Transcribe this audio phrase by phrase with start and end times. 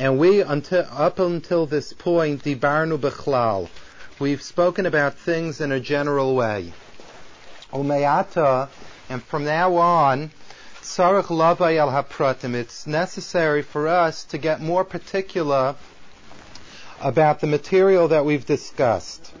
[0.00, 3.68] And we, until, up until this point, dibarnu bechlal.
[4.18, 6.72] We've spoken about things in a general way.
[7.70, 8.70] Umeata,
[9.10, 10.30] and from now on,
[10.80, 12.54] sarach lavay al hapratim.
[12.54, 15.76] It's necessary for us to get more particular
[17.02, 19.34] about the material that we've discussed.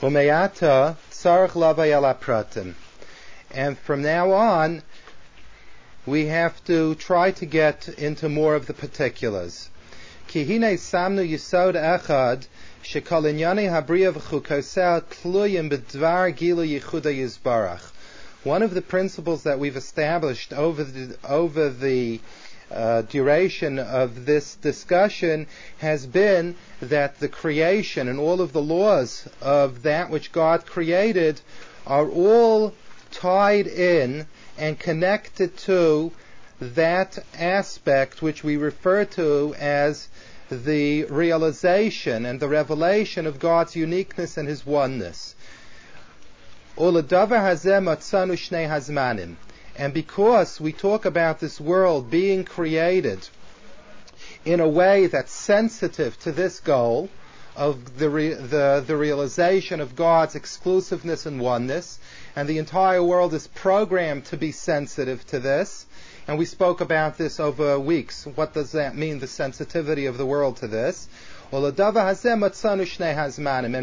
[0.00, 2.74] Umeata sarach lavay al hapratim.
[3.50, 4.82] And from now on,
[6.06, 9.68] we have to try to get into more of the particulars.
[10.26, 12.46] Kihine samnu yisod echad
[12.82, 17.92] shekol inyani habriya v'chukosel tluyim b'dvar gilu yichuda yizbarach.
[18.42, 22.20] One of the principles that we've established over the, over the
[22.70, 25.46] uh, duration of this discussion
[25.78, 31.40] has been that the creation and all of the laws of that which God created
[31.86, 32.74] are all
[33.10, 34.26] tied in
[34.58, 36.12] and connected to
[36.60, 40.08] that aspect which we refer to as
[40.50, 45.34] the realization and the revelation of God's uniqueness and His oneness.
[49.80, 53.26] And because we talk about this world being created
[54.44, 57.08] in a way that's sensitive to this goal
[57.56, 61.98] of the, re- the, the realization of God's exclusiveness and oneness,
[62.36, 65.86] and the entire world is programmed to be sensitive to this.
[66.28, 68.26] And we spoke about this over weeks.
[68.26, 71.08] What does that mean, the sensitivity of the world to this?
[71.50, 71.64] And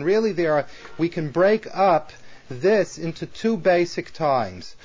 [0.06, 0.68] really there are,
[1.00, 2.12] we can break up
[2.50, 4.76] this into two basic times.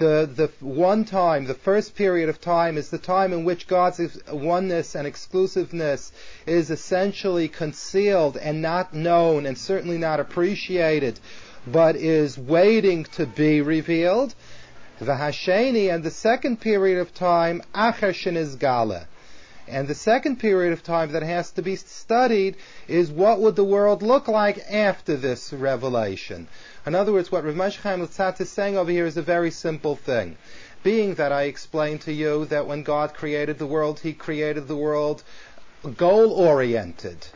[0.00, 4.00] The, the one time, the first period of time is the time in which God's
[4.32, 6.10] oneness and exclusiveness
[6.46, 11.20] is essentially concealed and not known and certainly not appreciated,
[11.66, 14.34] but is waiting to be revealed.
[14.98, 19.06] The Hasheni and the second period of time, Acher is Gala.
[19.70, 22.56] And the second period of time that has to be studied
[22.88, 26.48] is what would the world look like after this revelation.
[26.84, 29.52] In other words, what Rav Moshe Chaim Luzzatto is saying over here is a very
[29.52, 30.36] simple thing.
[30.82, 34.76] Being that I explained to you that when God created the world, He created the
[34.76, 35.22] world
[35.96, 37.26] goal oriented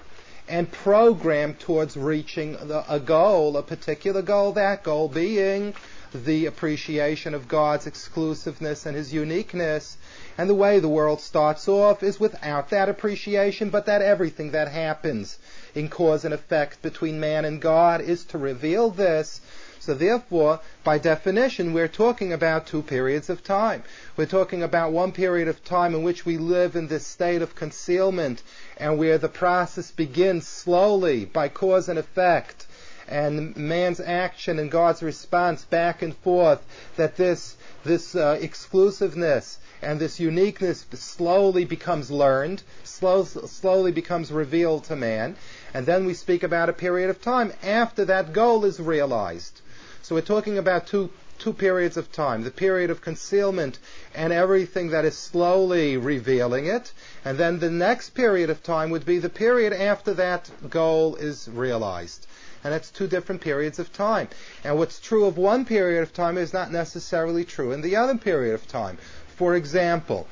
[0.48, 2.56] and programmed towards reaching
[2.88, 5.72] a goal, a particular goal, that goal being
[6.12, 9.96] the appreciation of God's exclusiveness and His uniqueness.
[10.36, 14.68] And the way the world starts off is without that appreciation, but that everything that
[14.68, 15.38] happens
[15.74, 19.40] in cause and effect between man and God is to reveal this.
[19.78, 23.84] So therefore, by definition, we're talking about two periods of time.
[24.16, 27.54] We're talking about one period of time in which we live in this state of
[27.54, 28.42] concealment
[28.78, 32.66] and where the process begins slowly by cause and effect
[33.06, 36.64] and man's action and God's response back and forth
[36.96, 44.84] that this this uh, exclusiveness and this uniqueness slowly becomes learned, slow, slowly becomes revealed
[44.84, 45.36] to man,
[45.74, 49.60] and then we speak about a period of time after that goal is realized.
[50.02, 52.44] So we're talking about two, two periods of time.
[52.44, 53.78] The period of concealment
[54.14, 56.92] and everything that is slowly revealing it.
[57.24, 61.48] And then the next period of time would be the period after that goal is
[61.48, 62.26] realized.
[62.64, 64.28] And that's two different periods of time.
[64.64, 68.16] And what's true of one period of time is not necessarily true in the other
[68.16, 68.96] period of time.
[69.36, 70.26] For example,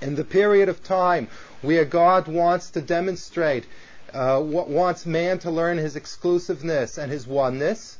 [0.00, 1.28] in the period of time
[1.60, 3.66] where God wants to demonstrate
[4.14, 7.98] uh, wants man to learn his exclusiveness and his oneness,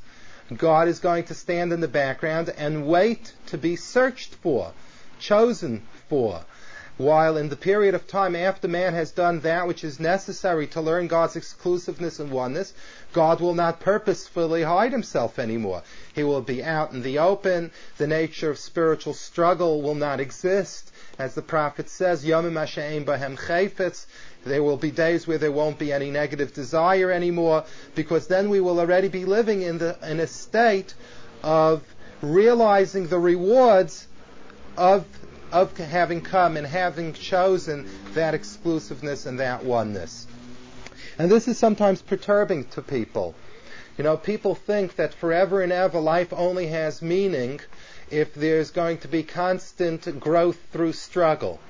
[0.56, 4.72] God is going to stand in the background and wait to be searched for,
[5.20, 6.44] chosen for.
[7.00, 10.82] While in the period of time after man has done that which is necessary to
[10.82, 12.74] learn God's exclusiveness and oneness,
[13.14, 15.82] God will not purposefully hide himself anymore.
[16.14, 17.70] He will be out in the open.
[17.96, 20.92] The nature of spiritual struggle will not exist.
[21.18, 24.04] As the prophet says, Yomim Bahem Chayfetz,
[24.44, 27.64] there will be days where there won't be any negative desire anymore,
[27.94, 30.92] because then we will already be living in, the, in a state
[31.42, 31.82] of
[32.20, 34.06] realizing the rewards
[34.76, 35.06] of,
[35.52, 40.26] of having come and having chosen that exclusiveness and that oneness.
[41.18, 43.34] And this is sometimes perturbing to people.
[43.98, 47.60] You know, people think that forever and ever life only has meaning
[48.10, 51.60] if there's going to be constant growth through struggle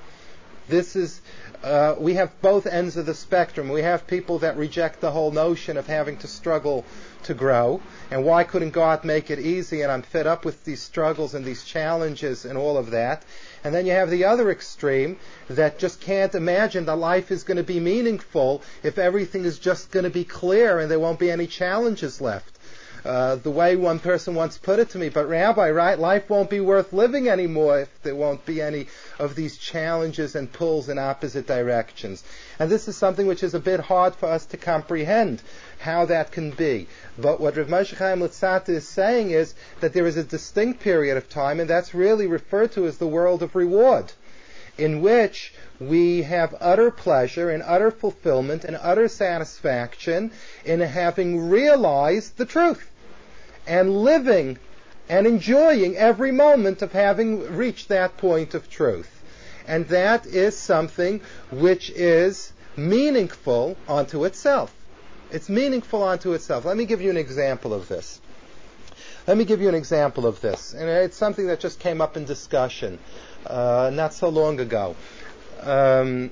[0.71, 1.21] this is
[1.63, 3.69] uh, we have both ends of the spectrum.
[3.69, 6.85] We have people that reject the whole notion of having to struggle
[7.23, 9.83] to grow, and why couldn't God make it easy?
[9.83, 13.23] And I'm fed up with these struggles and these challenges and all of that.
[13.63, 15.17] And then you have the other extreme
[15.47, 19.91] that just can't imagine that life is going to be meaningful if everything is just
[19.91, 22.57] going to be clear and there won't be any challenges left.
[23.03, 26.51] Uh, the way one person once put it to me, but Rabbi, right, life won't
[26.51, 28.85] be worth living anymore if there won't be any
[29.17, 32.23] of these challenges and pulls in opposite directions.
[32.59, 35.41] And this is something which is a bit hard for us to comprehend
[35.79, 36.87] how that can be.
[37.17, 41.17] But what Rav Moshe Chaim Luzzatto is saying is that there is a distinct period
[41.17, 44.13] of time, and that's really referred to as the world of reward,
[44.77, 50.29] in which we have utter pleasure and utter fulfillment and utter satisfaction
[50.63, 52.90] in having realized the truth
[53.67, 54.57] and living
[55.09, 59.21] and enjoying every moment of having reached that point of truth.
[59.67, 61.21] And that is something
[61.51, 64.73] which is meaningful unto itself.
[65.31, 66.65] It's meaningful unto itself.
[66.65, 68.19] Let me give you an example of this.
[69.27, 70.73] Let me give you an example of this.
[70.73, 72.99] And it's something that just came up in discussion
[73.45, 74.95] uh, not so long ago.
[75.61, 76.31] Um,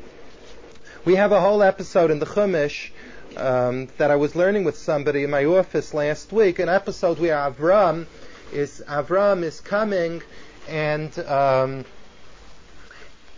[1.06, 2.90] we have a whole episode in the Chumash
[3.38, 7.36] um, that I was learning with somebody in my office last week, an episode where
[7.36, 8.06] Avram
[8.52, 10.22] is Avram is coming
[10.68, 11.86] and um,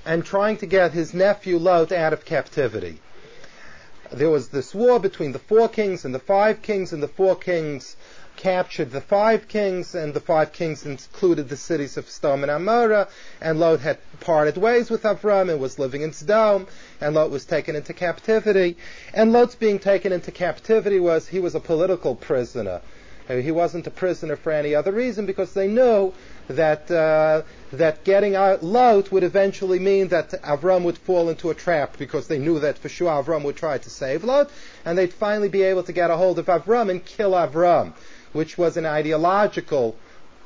[0.06, 3.00] and trying to get his nephew Lot out of captivity.
[4.12, 7.36] There was this war between the four kings and the five kings, and the four
[7.36, 7.96] kings
[8.42, 13.08] captured the five kings, and the five kings included the cities of Sodom and Amorah,
[13.40, 16.66] and Lot had parted ways with Avram and was living in Sodom,
[17.00, 18.78] and Lot was taken into captivity.
[19.14, 22.82] And Lot's being taken into captivity was he was a political prisoner.
[23.30, 26.12] Uh, he wasn't a prisoner for any other reason because they knew
[26.48, 31.54] that uh, that getting out Lot would eventually mean that Avram would fall into a
[31.54, 34.50] trap because they knew that for sure Avram would try to save Lot,
[34.84, 37.94] and they'd finally be able to get a hold of Avram and kill Avram
[38.34, 39.96] which was an ideological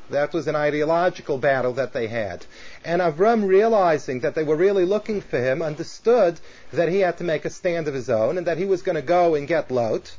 [0.09, 2.45] that was an ideological battle that they had.
[2.83, 6.39] And Avram, realizing that they were really looking for him, understood
[6.71, 8.97] that he had to make a stand of his own and that he was going
[8.97, 10.15] to go and get Lot.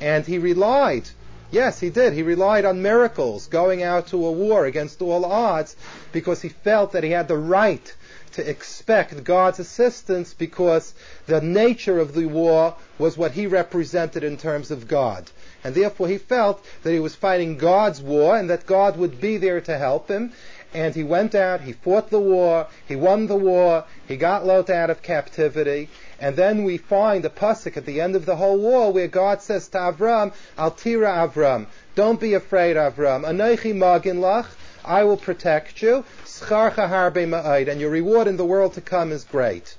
[0.00, 1.08] And he relied,
[1.50, 5.76] yes, he did, he relied on miracles, going out to a war against all odds,
[6.12, 7.94] because he felt that he had the right
[8.32, 10.94] to expect God's assistance because
[11.26, 15.30] the nature of the war was what he represented in terms of God.
[15.64, 19.36] And therefore he felt that he was fighting God's war and that God would be
[19.36, 20.32] there to help him.
[20.74, 24.70] And he went out, he fought the war, he won the war, he got Lot
[24.70, 25.90] out of captivity.
[26.18, 29.42] And then we find a pasuk at the end of the whole war where God
[29.42, 33.24] says to Avram, Al tira Avram, don't be afraid, Avram.
[33.24, 34.46] Anoichi magin lach,
[34.84, 36.04] I will protect you.
[36.24, 39.76] Scharcha harbe ma'id, and your reward in the world to come is great.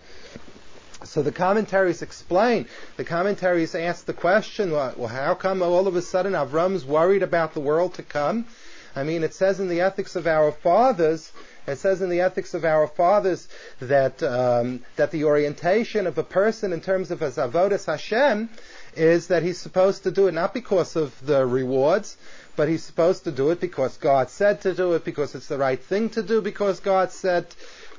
[1.13, 2.65] So the commentaries explain.
[2.97, 7.53] The commentaries ask the question, well, how come all of a sudden Avram's worried about
[7.53, 8.47] the world to come?
[8.95, 11.31] I mean, it says in the ethics of our fathers,
[11.67, 13.47] it says in the ethics of our fathers
[13.79, 18.49] that um, that the orientation of a person in terms of his avodas Hashem
[18.95, 22.17] is that he's supposed to do it not because of the rewards,
[22.55, 25.59] but he's supposed to do it because God said to do it, because it's the
[25.59, 27.45] right thing to do, because God said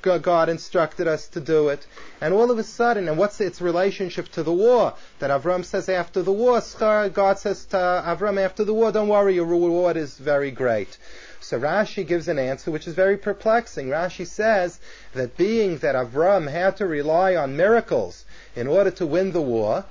[0.05, 1.87] God instructed us to do it.
[2.21, 4.95] And all of a sudden, and what's its relationship to the war?
[5.19, 9.35] That Avram says after the war, God says to Avram after the war, don't worry,
[9.35, 10.99] your reward is very great.
[11.41, 13.89] So Rashi gives an answer which is very perplexing.
[13.89, 14.79] Rashi says
[15.15, 18.25] that being that Avram had to rely on miracles
[18.55, 19.85] in order to win the war,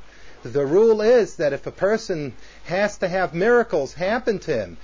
[0.43, 2.33] the rule is that if a person
[2.65, 4.77] has to have miracles happen to him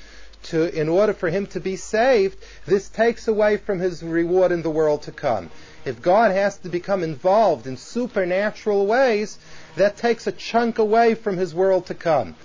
[0.43, 4.61] to, in order for him to be saved, this takes away from his reward in
[4.61, 5.49] the world to come.
[5.85, 9.39] If God has to become involved in supernatural ways,
[9.75, 12.35] that takes a chunk away from his world to come.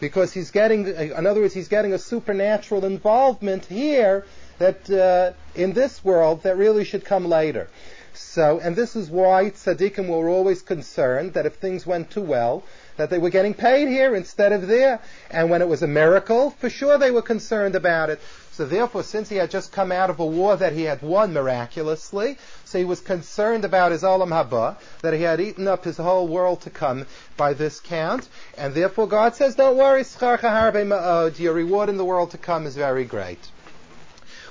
[0.00, 4.26] Because he's getting, in other words, he's getting a supernatural involvement here
[4.58, 7.68] that uh, in this world that really should come later.
[8.12, 12.62] So, and this is why tzaddikim were always concerned that if things went too well,
[12.96, 15.00] that they were getting paid here instead of there.
[15.30, 18.20] And when it was a miracle, for sure they were concerned about it.
[18.52, 21.32] So therefore, since he had just come out of a war that he had won
[21.32, 25.96] miraculously, so he was concerned about his olam haba, that he had eaten up his
[25.96, 27.04] whole world to come
[27.36, 32.38] by this count, and therefore God says, don't worry, your reward in the world to
[32.38, 33.40] come is very great.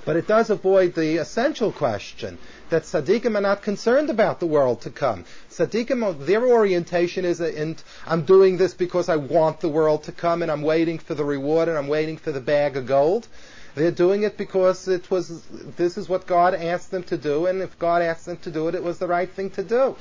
[0.05, 2.37] But it does avoid the essential question
[2.71, 5.23] that tzaddikim are not concerned about the world to come.
[5.53, 10.11] Tzaddikim, their orientation is, uh, in, I'm doing this because I want the world to
[10.11, 13.27] come and I'm waiting for the reward and I'm waiting for the bag of gold.
[13.75, 15.43] They're doing it because it was,
[15.77, 18.67] this is what God asked them to do, and if God asked them to do
[18.67, 19.95] it, it was the right thing to do.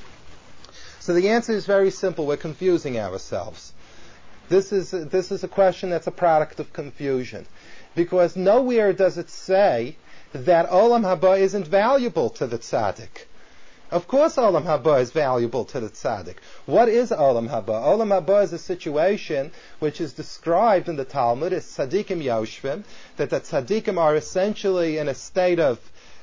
[1.00, 2.26] So the answer is very simple.
[2.26, 3.73] We're confusing ourselves.
[4.49, 7.47] This is, this is a question that's a product of confusion.
[7.94, 9.97] Because nowhere does it say
[10.32, 13.26] that Olam Haba isn't valuable to the tzaddik.
[13.92, 16.37] Of course, Olam Haba is valuable to the tzaddik.
[16.64, 17.84] What is Olam Haba?
[17.84, 22.84] Olam Haba is a situation which is described in the Talmud as tzaddikim yoshvim,
[23.18, 25.78] that the tzaddikim are essentially in a state of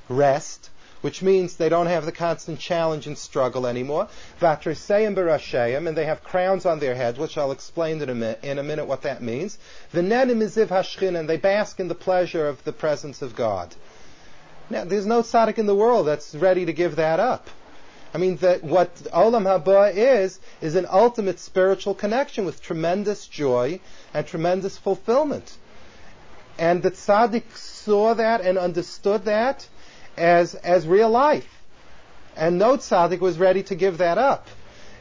[0.09, 0.71] rest,
[1.01, 4.07] which means they don't have the constant challenge and struggle anymore.
[4.41, 8.35] Vatriseyim barashayim, and they have crowns on their heads, which I'll explain in a, mi-
[8.41, 9.59] in a minute what that means.
[9.93, 13.75] V'nenim iziv hashchin, and they bask in the pleasure of the presence of God.
[14.71, 17.47] Now, there's no tzaddik in the world that's ready to give that up.
[18.13, 23.80] I mean, that what Olam Haba is, is an ultimate spiritual connection with tremendous joy
[24.13, 25.58] and tremendous fulfillment.
[26.58, 29.68] And the tzaddik saw that and understood that
[30.18, 31.62] as, as real life.
[32.36, 34.48] And no tzaddik was ready to give that up.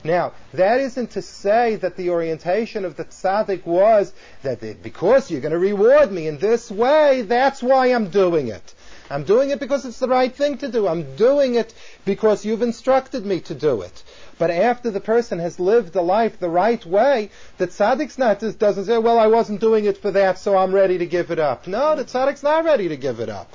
[0.04, 4.12] Now, that isn't to say that the orientation of the tzaddik was
[4.42, 8.74] that because you're going to reward me in this way, that's why I'm doing it.
[9.10, 10.86] I'm doing it because it's the right thing to do.
[10.86, 11.72] I'm doing it
[12.04, 14.02] because you've instructed me to do it.
[14.38, 18.58] But after the person has lived the life the right way, the tzaddik's not just
[18.58, 21.38] doesn't say, well, I wasn't doing it for that, so I'm ready to give it
[21.38, 21.66] up.
[21.66, 23.50] No, the tzaddik's not ready to give it up.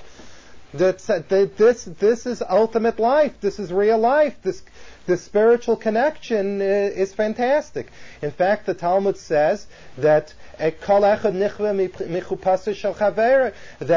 [0.73, 0.93] The,
[1.29, 3.39] the, this, this is ultimate life.
[3.39, 4.35] This is real life.
[4.41, 4.63] This,
[5.05, 7.91] the spiritual connection is fantastic.
[8.21, 9.67] In fact, the Talmud says
[9.97, 10.79] that that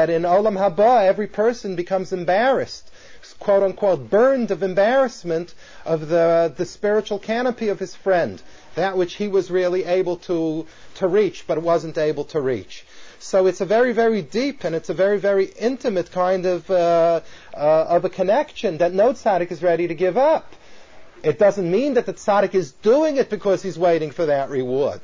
[0.09, 2.91] in Olam Haba every person becomes embarrassed,
[3.39, 5.53] quote unquote, burned of embarrassment
[5.85, 8.41] of the, the spiritual canopy of his friend,
[8.75, 12.85] that which he was really able to, to reach but wasn't able to reach.
[13.19, 17.21] So it's a very, very deep and it's a very, very intimate kind of, uh,
[17.53, 20.53] uh, of a connection that no tzaddik is ready to give up.
[21.23, 25.01] It doesn't mean that the tzaddik is doing it because he's waiting for that reward.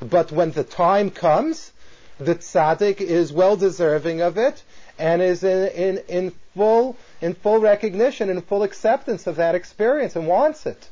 [0.00, 1.72] But when the time comes,
[2.18, 4.62] the tzaddik is well deserving of it
[4.98, 10.16] and is in, in, in full in full recognition and full acceptance of that experience
[10.16, 10.88] and wants it.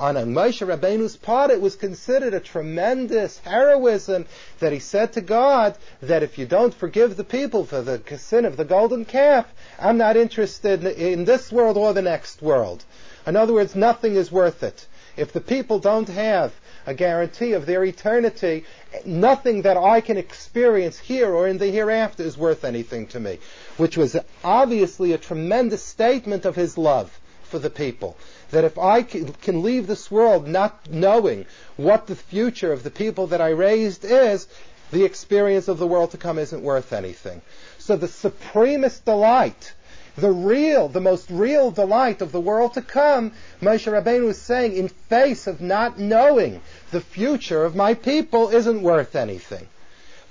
[0.00, 4.26] On Moshe Rabbeinu's part, it was considered a tremendous heroism
[4.58, 8.44] that he said to God that if you don't forgive the people for the sin
[8.44, 9.46] of the golden calf,
[9.78, 12.84] I'm not interested in this world or the next world.
[13.26, 14.86] In other words, nothing is worth it.
[15.16, 16.52] If the people don't have
[16.86, 18.64] a guarantee of their eternity,
[19.06, 23.38] nothing that I can experience here or in the hereafter is worth anything to me.
[23.76, 28.16] Which was obviously a tremendous statement of his love for the people.
[28.50, 33.28] That if I can leave this world not knowing what the future of the people
[33.28, 34.48] that I raised is,
[34.90, 37.40] the experience of the world to come isn't worth anything.
[37.78, 39.72] So the supremest delight
[40.16, 44.76] the real, the most real delight of the world to come, Moshe Rabbeinu is saying,
[44.76, 49.66] in face of not knowing the future of my people isn't worth anything.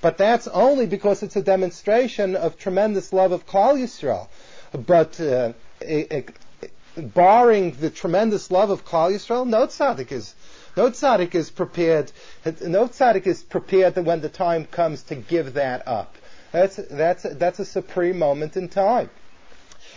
[0.02, 4.28] But that's only because it's a demonstration of tremendous love of Klal Yisrael.
[4.74, 10.36] But uh, it, it, barring the tremendous love of Klal Yisrael, no tzaddik is
[10.76, 12.12] no tzaddik is prepared.
[12.46, 16.16] No tzaddik is prepared that when the time comes to give that up.
[16.52, 19.10] That's that's that's a supreme moment in time.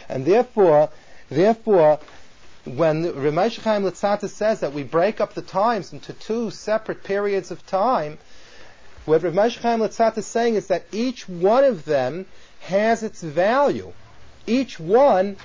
[0.09, 0.91] And therefore,
[1.29, 1.99] therefore,
[2.65, 7.51] when Ramesh Chaim Luzzatto says that we break up the times into two separate periods
[7.51, 8.19] of time,
[9.05, 12.27] what Ramesh Chaim Luzzatto is saying is that each one of them
[12.61, 13.93] has its value.
[14.47, 15.37] Each one,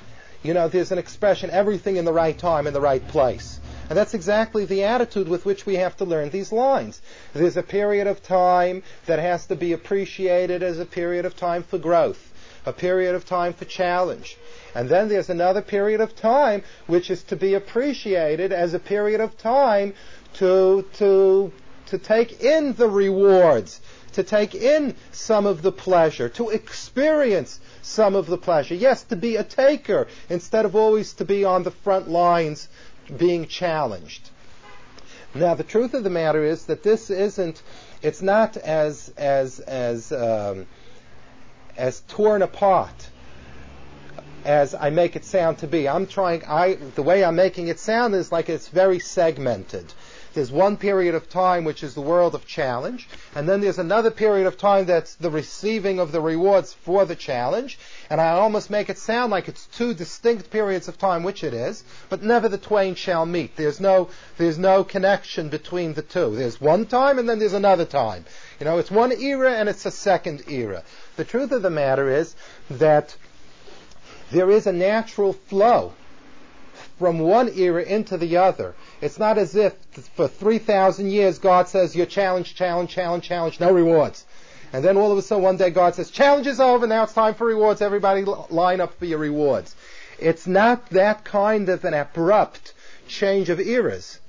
[0.42, 3.60] you know, there's an expression, everything in the right time, in the right place.
[3.90, 7.02] And that's exactly the attitude with which we have to learn these lines.
[7.34, 11.64] There's a period of time that has to be appreciated as a period of time
[11.64, 12.31] for growth,
[12.66, 14.38] a period of time for challenge,
[14.76, 19.20] and then there's another period of time which is to be appreciated as a period
[19.20, 19.94] of time
[20.34, 21.52] to, to,
[21.88, 23.82] to take in the rewards,
[24.14, 28.76] to take in some of the pleasure, to experience some of the pleasure.
[28.76, 32.70] Yes, to be a taker instead of always to be on the front lines
[33.18, 34.30] being challenged.
[35.34, 37.62] Now, the truth of the matter is that this isn't,
[38.02, 40.68] it's not as, as, as, um,
[41.82, 43.10] as torn apart
[44.46, 45.90] as I make it sound to be.
[45.90, 49.92] I'm trying, I, the way I'm making it sound is like it's very segmented.
[50.34, 54.12] There's one period of time which is the world of challenge, and then there's another
[54.12, 57.78] period of time that's the receiving of the rewards for the challenge.
[58.10, 61.54] And I almost make it sound like it's two distinct periods of time, which it
[61.54, 63.58] is, but never the twain shall meet.
[63.58, 66.34] There's no, there's no connection between the two.
[66.36, 68.24] There's one time and then there's another time.
[68.60, 70.84] You know, it's one era and it's a second era.
[71.18, 72.36] The truth of the matter is
[72.70, 73.18] that
[74.32, 75.92] there is a natural flow
[77.02, 78.76] from one era into the other.
[79.02, 79.74] It's not as if
[80.16, 84.24] for 3,000 years God says, you're challenged, challenge, challenge, challenge, no rewards.
[84.72, 87.14] And then all of a sudden one day God says, challenge is over, now it's
[87.14, 89.76] time for rewards, everybody line up for your rewards.
[90.20, 92.74] It's not that kind of an abrupt
[93.08, 94.20] change of eras.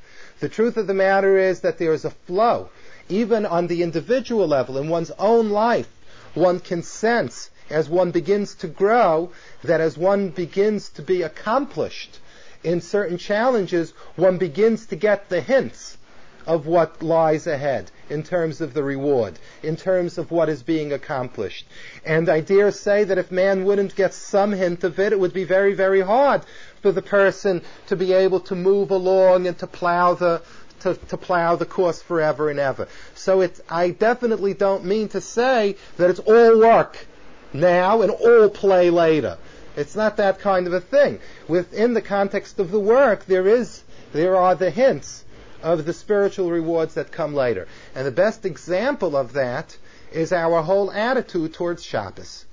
[0.41, 2.71] The truth of the matter is that there is a flow.
[3.11, 5.91] Even on the individual level, in one's own life,
[6.33, 9.31] one can sense as one begins to grow
[9.63, 12.19] that as one begins to be accomplished,
[12.65, 15.99] in certain challenges, one begins to get the hints
[16.47, 20.93] of what lies ahead in terms of the reward, in terms of what is being
[20.93, 21.67] accomplished.
[22.05, 25.33] And I dare say that if man wouldn't get some hint of it, it would
[25.33, 26.43] be very, very hard
[26.81, 30.43] for the person to be able to move along and to plow the
[30.81, 32.89] to, to plow the course forever and ever.
[33.15, 37.07] So it's, I definitely don't mean to say that it's all work
[37.53, 39.39] now and all play later.
[39.77, 41.21] It's not that kind of a thing.
[41.49, 45.25] Within the context of the work, there is, there are the hints
[45.63, 47.67] of the spiritual rewards that come later.
[47.95, 49.77] And the best example of that
[50.13, 52.45] is our whole attitude towards Shabbos.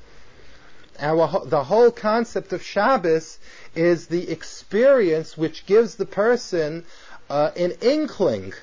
[0.99, 3.39] Our, the whole concept of Shabbos
[3.75, 6.85] is the experience which gives the person
[7.29, 8.53] uh, an inkling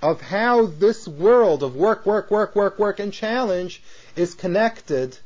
[0.00, 3.82] of how this world of work, work, work, work, work, and challenge
[4.16, 5.16] is connected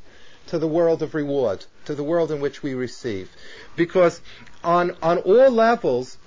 [0.47, 3.29] to the world of reward, to the world in which we receive.
[3.75, 4.21] Because
[4.63, 6.17] on, on all levels,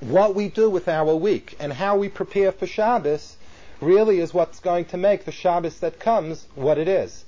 [0.00, 3.36] what we do with our week and how we prepare for Shabbos
[3.80, 7.24] really is what's going to make the Shabbos that comes what it is.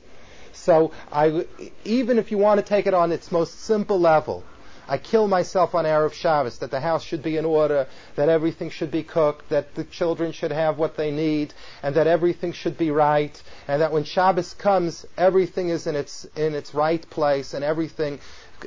[0.53, 1.47] So I,
[1.85, 4.45] even if you want to take it on its most simple level,
[4.89, 7.87] I kill myself on Erev Shabbos, that the house should be in order,
[8.17, 12.07] that everything should be cooked, that the children should have what they need, and that
[12.07, 16.75] everything should be right, and that when Shabbos comes, everything is in its, in its
[16.75, 18.21] right place, and everything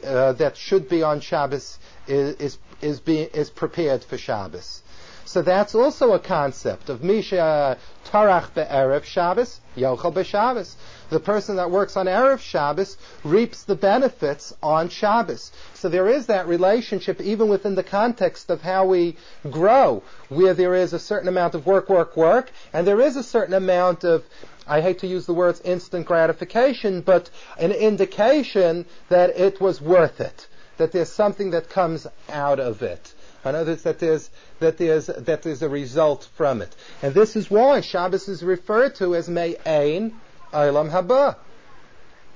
[0.03, 4.81] uh, that should be on Shabbos is, is, is, is prepared for Shabbos.
[5.27, 10.75] So that's also a concept of Misha Tarach Be'erev Shabbos, Yochel Be'Shabbos.
[11.10, 15.51] The person that works on Erev Shabbos reaps the benefits on Shabbos.
[15.74, 19.17] So there is that relationship even within the context of how we
[19.51, 23.24] grow, where there is a certain amount of work, work, work, and there is a
[23.24, 24.24] certain amount of
[24.66, 30.22] I hate to use the words instant gratification, but an indication that it was worth
[30.22, 33.13] it, that there's something that comes out of it.
[33.50, 34.29] In other words, that there's,
[34.60, 36.75] that there's, that there's a result from it.
[37.01, 40.14] And this is why Shabbos is referred to as Me'ain
[40.53, 41.36] Olam Haba.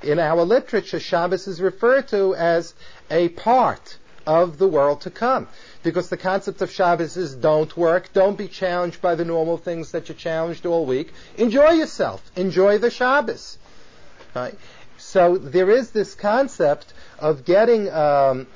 [0.04, 2.74] In our literature, Shabbos is referred to as
[3.10, 5.48] a part of the world to come.
[5.84, 9.92] Because the concept of Shabbos is don't work, don't be challenged by the normal things
[9.92, 11.12] that you're challenged all week.
[11.38, 12.24] Enjoy yourself.
[12.36, 13.58] Enjoy the Shabbos.
[14.36, 14.58] Right?
[14.98, 18.48] So there is this concept of getting, um,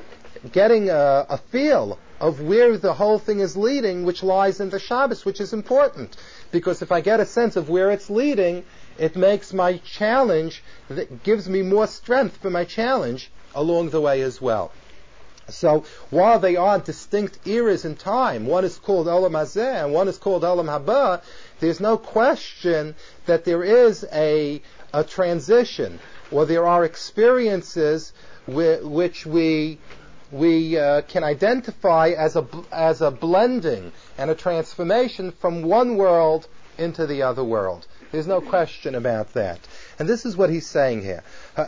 [0.51, 4.79] getting a, a feel of where the whole thing is leading, which lies in the
[4.79, 6.15] Shabbos, which is important.
[6.51, 8.63] Because if I get a sense of where it's leading,
[8.97, 14.21] it makes my challenge, that gives me more strength for my challenge along the way
[14.21, 14.71] as well.
[15.47, 20.07] So while they are distinct eras in time, one is called Olam Hazeh and one
[20.07, 21.21] is called Olam Haba,
[21.59, 22.95] there's no question
[23.27, 25.99] that there is a, a transition,
[26.31, 28.11] or there are experiences
[28.47, 29.77] which we
[30.35, 36.47] we uh, can identify as a, as a blending and a transformation from one world
[36.77, 37.87] into the other world.
[38.11, 39.59] There's no question about that.
[39.97, 41.23] And this is what he's saying here.
[41.55, 41.63] The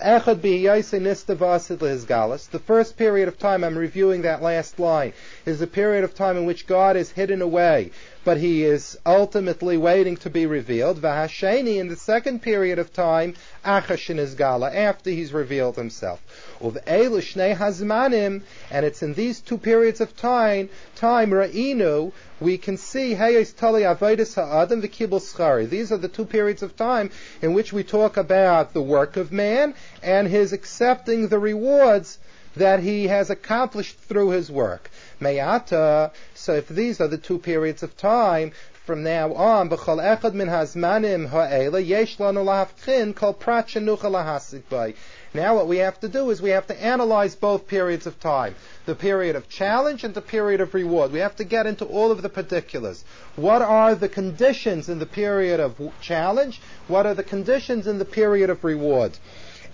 [2.65, 5.13] first period of time, I'm reviewing that last line,
[5.45, 7.91] is the period of time in which God is hidden away,
[8.25, 11.01] but he is ultimately waiting to be revealed.
[11.01, 16.19] Vahasheni, in the second period of time, Gala, after he's revealed himself.
[16.61, 23.13] hazmanim, and it's in these two periods of time, time, Ra'inu, we can see.
[23.13, 23.53] These
[25.91, 27.09] are the two periods of time
[27.41, 32.19] in which we talk about the work of man and his accepting the rewards
[32.55, 34.89] that he has accomplished through his work.
[35.21, 38.51] Mayata, so if these are the two periods of time,
[38.87, 43.75] from now on, b'chol echad min hazmanim ha'ela, yesh lanu kol prat.
[45.33, 48.55] Now what we have to do is we have to analyze both periods of time.
[48.85, 51.11] The period of challenge and the period of reward.
[51.11, 53.03] We have to get into all of the particulars.
[53.35, 56.61] What are the conditions in the period of challenge?
[56.87, 59.17] What are the conditions in the period of reward?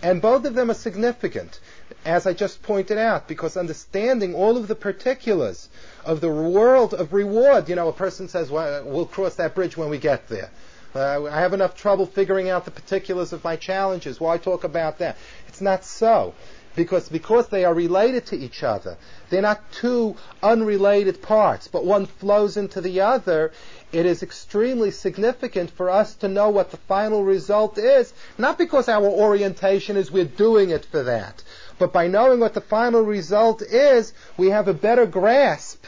[0.04, 1.62] And both of them are significant,
[2.04, 5.70] as I just pointed out, because understanding all of the particulars
[6.04, 9.78] of the world of reward, you know, a person says, well, we'll cross that bridge
[9.78, 10.52] when we get there.
[10.94, 14.20] Uh, I have enough trouble figuring out the particulars of my challenges.
[14.20, 15.16] Why talk about that?
[15.48, 16.36] It's not so.
[16.76, 18.98] Because, because they are related to each other.
[19.30, 23.52] They're not two unrelated parts, but one flows into the other.
[23.92, 28.90] It is extremely significant for us to know what the final result is, not because
[28.90, 31.44] our orientation is we're doing it for that,
[31.78, 35.86] but by knowing what the final result is, we have a better grasp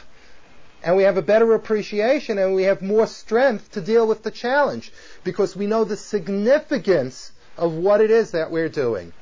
[0.86, 4.30] and we have a better appreciation and we have more strength to deal with the
[4.30, 4.92] challenge
[5.24, 9.12] because we know the significance of what it is that we're doing.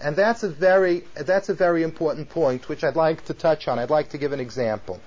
[0.00, 3.78] And that's a very, that's a very important point, which I'd like to touch on.
[3.78, 5.00] I'd like to give an example.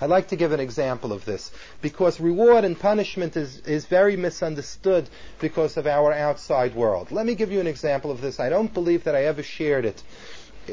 [0.00, 1.50] I'd like to give an example of this
[1.82, 5.08] because reward and punishment is, is very misunderstood
[5.40, 7.10] because of our outside world.
[7.10, 8.38] Let me give you an example of this.
[8.38, 10.02] I don't believe that I ever shared it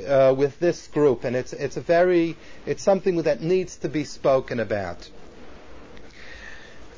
[0.07, 2.35] uh, with this group, and it's, it's a very,
[2.67, 5.09] it's something that needs to be spoken about.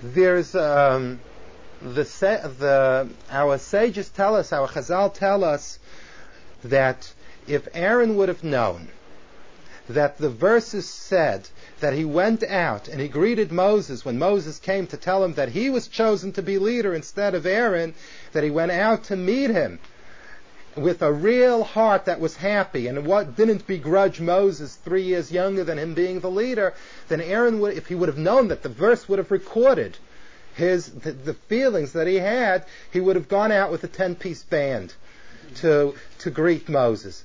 [0.03, 1.21] There's, um,
[1.81, 5.79] the, the, our sages tell us, our Chazal tell us
[6.63, 7.13] that
[7.47, 8.89] if Aaron would have known
[9.89, 11.47] that the verses said
[11.79, 15.49] that he went out and he greeted Moses when Moses came to tell him that
[15.49, 17.93] he was chosen to be leader instead of Aaron,
[18.33, 19.79] that he went out to meet him
[20.75, 25.63] with a real heart that was happy and what didn't begrudge Moses three years younger
[25.63, 26.73] than him being the leader,
[27.07, 29.97] then Aaron would, if he would have known that the verse would have recorded
[30.55, 34.15] his the, the feelings that he had, he would have gone out with a ten
[34.15, 34.93] piece band
[35.55, 37.23] to, to greet Moses.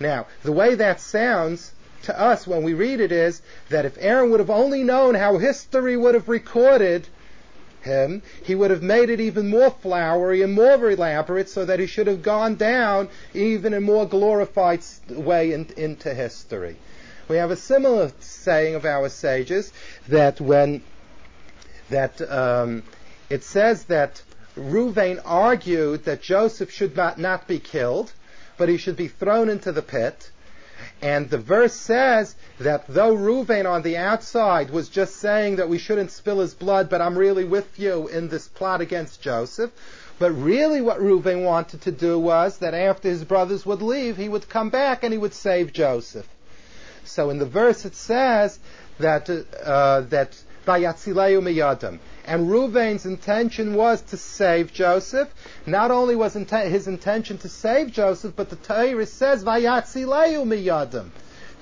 [0.00, 1.72] Now, the way that sounds
[2.04, 5.38] to us when we read it is that if Aaron would have only known how
[5.38, 7.08] history would have recorded
[7.82, 11.86] him, he would have made it even more flowery and more elaborate so that he
[11.86, 16.76] should have gone down even in a more glorified way in, into history.
[17.28, 19.72] We have a similar saying of our sages
[20.08, 20.82] that when
[21.90, 22.82] that um,
[23.28, 24.22] it says that
[24.58, 28.12] Ruvain argued that Joseph should not, not be killed,
[28.56, 30.30] but he should be thrown into the pit.
[31.00, 35.78] And the verse says that though Ruvain on the outside was just saying that we
[35.78, 39.70] shouldn't spill his blood, but I'm really with you in this plot against Joseph,
[40.18, 44.28] but really what Ruvain wanted to do was that after his brothers would leave, he
[44.28, 46.28] would come back and he would save Joseph.
[47.04, 48.58] So in the verse it says
[48.98, 51.98] that, uh, that Vayatzileu miyadim.
[52.28, 55.32] And Ruvain's intention was to save Joseph.
[55.64, 61.08] Not only was his intention to save Joseph, but the Torah says, Vayatzileu miyadim.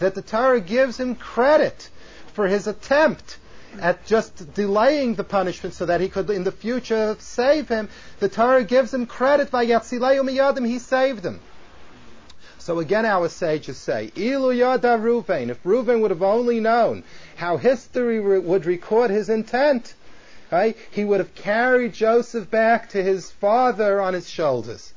[0.00, 1.88] That the Torah gives him credit
[2.32, 3.38] for his attempt
[3.80, 7.88] at just delaying the punishment so that he could in the future save him.
[8.18, 11.38] The Torah gives him credit, Vayatzileu miyadim, he saved him.
[12.58, 17.04] So again, our sages say, Ilu yada Ruvain, if Ruvain would have only known
[17.36, 19.94] how history re- would record his intent,
[20.50, 24.92] right, he would have carried Joseph back to his father on his shoulders.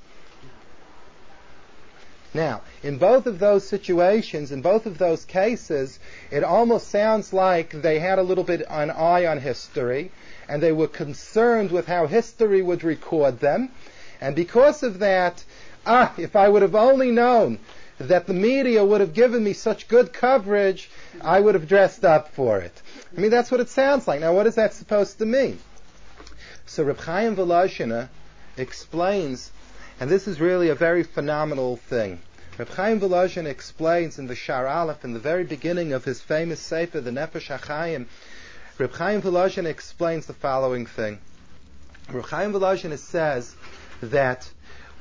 [2.33, 7.71] Now, in both of those situations, in both of those cases, it almost sounds like
[7.71, 10.11] they had a little bit an eye on history,
[10.47, 13.71] and they were concerned with how history would record them,
[14.21, 15.43] and because of that,
[15.85, 17.57] Ah, if I would have only known
[17.99, 20.89] that the media would have given me such good coverage,
[21.21, 22.81] I would have dressed up for it.
[23.15, 24.21] I mean, that's what it sounds like.
[24.21, 25.59] Now, what is that supposed to mean?
[26.65, 28.07] So Reb Chaim Volozhiner
[28.55, 29.51] explains,
[29.99, 32.19] and this is really a very phenomenal thing.
[32.57, 36.59] Reb Chaim Volozhin explains in the Shar Aleph, in the very beginning of his famous
[36.59, 38.05] Sefer, the Nefesh HaChaim,
[38.77, 41.19] Reb Chaim Volozhin explains the following thing.
[42.09, 43.55] Reb Chaim Volozhin says
[44.01, 44.49] that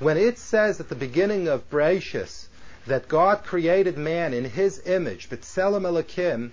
[0.01, 2.49] when it says at the beginning of Bereshis
[2.87, 6.51] that God created man in his image, B'Tselem Elokim,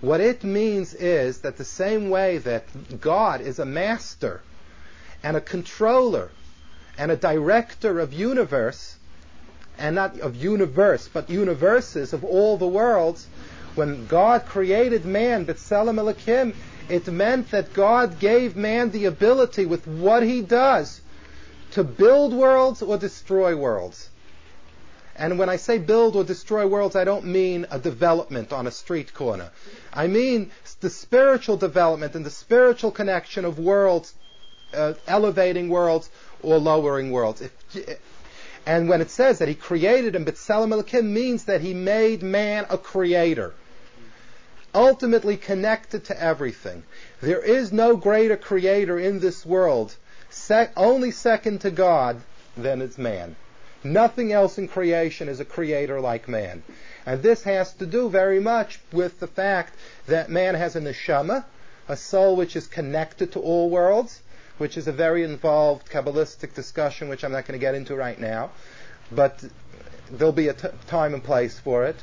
[0.00, 4.42] what it means is that the same way that God is a master
[5.22, 6.30] and a controller
[6.98, 8.96] and a director of universe,
[9.78, 13.26] and not of universe, but universes of all the worlds,
[13.74, 16.54] when God created man, B'Tselem Elokim,
[16.88, 21.00] it meant that God gave man the ability with what he does
[21.72, 24.10] to build worlds or destroy worlds.
[25.16, 28.70] And when I say build or destroy worlds, I don't mean a development on a
[28.70, 29.50] street corner.
[29.92, 30.50] I mean
[30.80, 34.12] the spiritual development and the spiritual connection of worlds,
[34.72, 36.10] uh, elevating worlds
[36.42, 37.42] or lowering worlds.
[37.42, 38.00] If,
[38.66, 42.66] And when it says that he created him, B'Tselem Elokim means that he made man
[42.70, 43.52] a creator.
[44.74, 46.82] Ultimately connected to everything.
[47.20, 49.94] There is no greater creator in this world,
[50.30, 52.22] sec- only second to God,
[52.56, 53.36] than is man.
[53.84, 56.62] Nothing else in creation is a creator like man.
[57.04, 59.74] And this has to do very much with the fact
[60.06, 61.44] that man has a neshama,
[61.86, 64.22] a soul which is connected to all worlds,
[64.56, 68.18] which is a very involved Kabbalistic discussion, which I'm not going to get into right
[68.18, 68.52] now.
[69.12, 69.44] But
[70.10, 71.96] there'll be a t- time and place for it.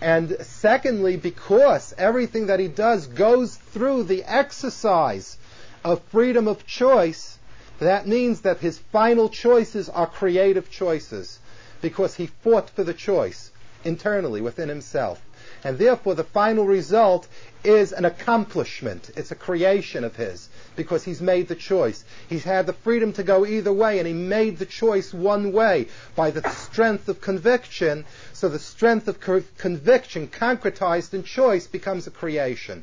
[0.00, 5.36] And secondly, because everything that he does goes through the exercise
[5.84, 7.38] of freedom of choice,
[7.86, 11.38] that means that his final choices are creative choices,
[11.82, 13.50] because he fought for the choice
[13.84, 15.20] internally within himself.
[15.64, 17.26] And therefore, the final result
[17.64, 19.10] is an accomplishment.
[19.16, 22.04] It's a creation of his because he's made the choice.
[22.28, 25.88] He's had the freedom to go either way, and he made the choice one way
[26.14, 28.04] by the strength of conviction.
[28.32, 32.82] So the strength of co- conviction, concretized in choice, becomes a creation.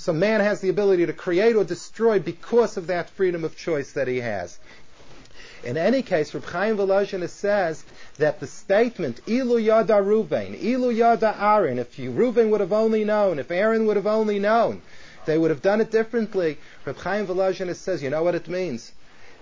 [0.00, 3.92] So man has the ability to create or destroy because of that freedom of choice
[3.92, 4.58] that he has.
[5.62, 7.84] In any case, Reb Chaim Volozhin says
[8.16, 13.04] that the statement "Ilu yada Ruvain, Ilu yada Aaron," if you, Ruvain would have only
[13.04, 14.80] known, if Aaron would have only known,
[15.26, 16.56] they would have done it differently.
[16.86, 18.92] Reb Chaim Volozhin says, you know what it means?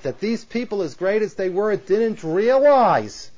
[0.02, 3.30] That these people, as great as they were, didn't realize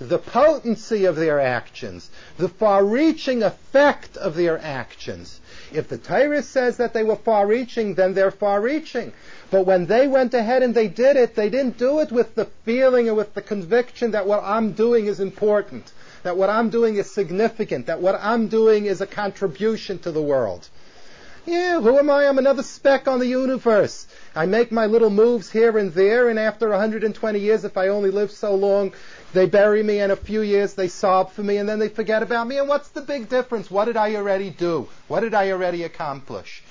[0.00, 2.08] the potency of their actions,
[2.38, 5.40] the far-reaching effect of their actions.
[5.72, 9.12] If the Torah says that they were far-reaching, then they're far-reaching.
[9.50, 12.46] But when they went ahead and they did it, they didn't do it with the
[12.64, 16.96] feeling or with the conviction that what I'm doing is important, that what I'm doing
[16.96, 20.68] is significant, that what I'm doing is a contribution to the world.
[21.48, 22.26] Yeah, who am I?
[22.28, 24.06] I'm another speck on the universe.
[24.36, 28.10] I make my little moves here and there, and after 120 years, if I only
[28.10, 28.92] live so long,
[29.32, 32.22] they bury me, and a few years they sob for me, and then they forget
[32.22, 32.58] about me.
[32.58, 33.70] And what's the big difference?
[33.70, 34.88] What did I already do?
[35.06, 36.62] What did I already accomplish?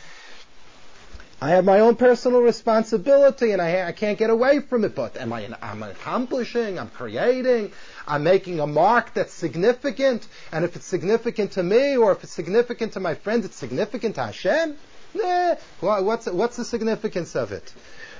[1.39, 4.95] I have my own personal responsibility and I, I, can't get away from it.
[4.95, 7.71] But am I, I'm accomplishing, I'm creating,
[8.08, 10.28] I'm making a mark that's significant.
[10.52, 14.15] And if it's significant to me or if it's significant to my friends, it's significant
[14.15, 14.78] to Hashem.
[15.13, 17.71] Nah, what's, what's the significance of it?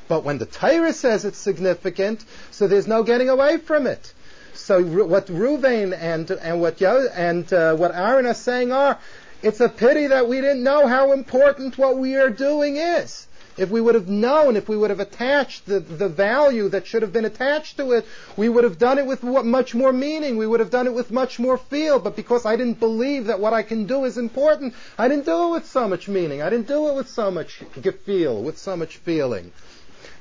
[0.08, 4.13] But when the Torah says it's significant, so there's no getting away from it.
[4.53, 8.97] So what Ruvain and and what Yo, and uh, what Aaron are saying are,
[9.41, 13.28] it's a pity that we didn't know how important what we are doing is.
[13.58, 17.02] If we would have known, if we would have attached the, the value that should
[17.02, 20.38] have been attached to it, we would have done it with much more meaning.
[20.38, 21.97] We would have done it with much more feel.
[21.97, 25.47] But because I didn't believe that what I can do is important, I didn't do
[25.47, 26.43] it with so much meaning.
[26.43, 27.63] I didn't do it with so much
[28.06, 29.52] feel, with so much feeling.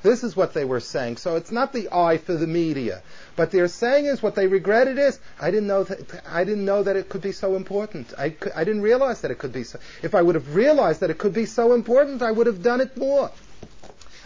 [0.07, 1.17] This is what they were saying.
[1.17, 3.01] So it's not the eye for the media.
[3.35, 6.81] But they're saying is what they regretted is I didn't know that I didn't know
[6.81, 8.13] that it could be so important.
[8.17, 9.79] I, I didn't realize that it could be so.
[10.01, 12.79] If I would have realized that it could be so important, I would have done
[12.79, 13.31] it more.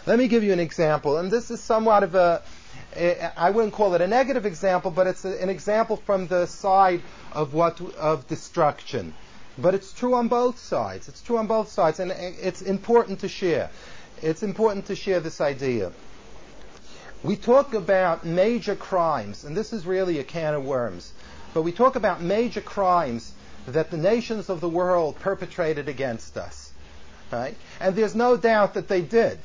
[0.06, 2.42] Let me give you an example, and this is somewhat of a
[3.36, 7.54] I wouldn't call it a negative example, but it's an example from the side of
[7.54, 9.14] what of destruction.
[9.58, 11.08] But it's true on both sides.
[11.08, 13.70] It's true on both sides, and it's important to share
[14.22, 15.92] it's important to share this idea.
[17.22, 21.12] We talk about major crimes, and this is really a can of worms,
[21.54, 23.32] but we talk about major crimes
[23.66, 26.72] that the nations of the world perpetrated against us.
[27.30, 27.56] Right?
[27.80, 29.38] And there's no doubt that they did.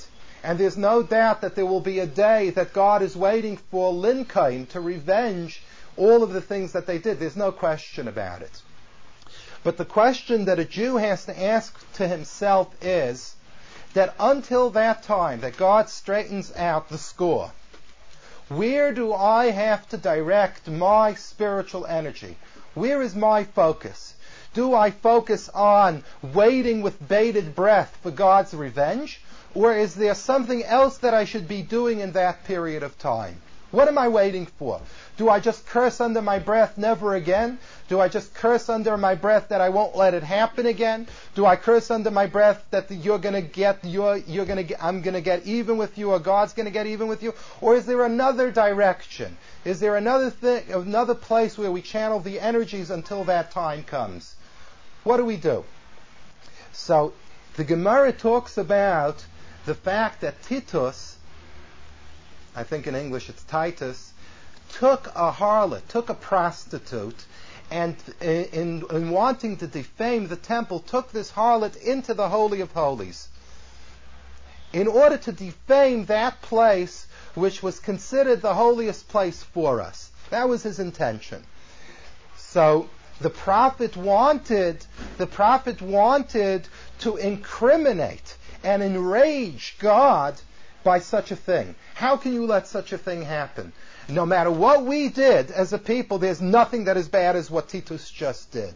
[0.43, 3.91] And there's no doubt that there will be a day that God is waiting for
[3.91, 5.61] Lincoln to revenge
[5.95, 7.19] all of the things that they did.
[7.19, 8.61] There's no question about it.
[9.63, 13.35] But the question that a Jew has to ask to himself is,
[13.97, 17.51] that until that time that God straightens out the score,
[18.47, 22.37] where do I have to direct my spiritual energy?
[22.75, 24.13] Where is my focus?
[24.53, 29.19] Do I focus on waiting with bated breath for God's revenge?
[29.55, 33.41] Or is there something else that I should be doing in that period of time?
[33.71, 34.79] What am I waiting for?
[35.17, 37.59] Do I just curse under my breath never again?
[37.89, 41.07] Do I just curse under my breath that I won't let it happen again?
[41.37, 45.03] Do I curse under my breath that you're to get you're, you're to get, I'm
[45.03, 47.35] to get even with you or God's to get even with you?
[47.61, 49.37] Or is there another direction?
[49.63, 54.33] Is there another thing another place where we channel the energies until that time comes?
[55.03, 55.63] What do we do?
[56.73, 57.13] So
[57.55, 59.23] the Gemara talks about
[59.67, 61.17] the fact that Titus
[62.55, 64.11] I think in English it's Titus,
[64.73, 67.25] took a harlot, took a prostitute,
[67.69, 72.71] and in, in, wanting to defame the temple, took this harlot into the Holy of
[72.71, 73.27] Holies.
[74.73, 80.11] In order to defame that place which was considered the holiest place for us.
[80.29, 81.43] That was his intention.
[82.35, 82.89] So
[83.21, 84.85] the prophet wanted,
[85.17, 86.67] the prophet wanted
[86.99, 90.39] to incriminate and enrage God
[90.83, 91.75] by such a thing.
[91.95, 93.73] How can you let such a thing happen?
[94.09, 97.67] No matter what we did as a people, there's nothing that is bad as what
[97.67, 98.73] Titus just did.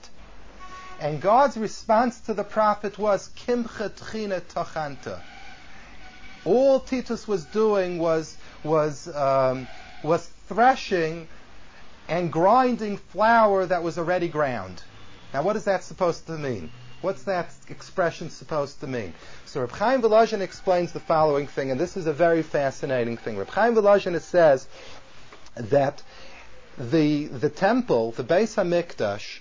[0.99, 5.19] And God's response to the prophet was, Kimcha tachanta.
[6.43, 9.67] All Titus was doing was, was, um,
[10.03, 11.27] was threshing
[12.09, 14.83] and grinding flour that was already ground.
[15.33, 16.69] Now, what is that supposed to mean?
[17.01, 19.13] What's that expression supposed to mean?
[19.45, 23.37] So Reb Chaim explains the following thing, and this is a very fascinating thing.
[23.37, 23.75] Reb Chaim
[24.19, 24.67] says
[25.55, 26.03] that
[26.77, 29.39] the the temple, the Beis Hamikdash,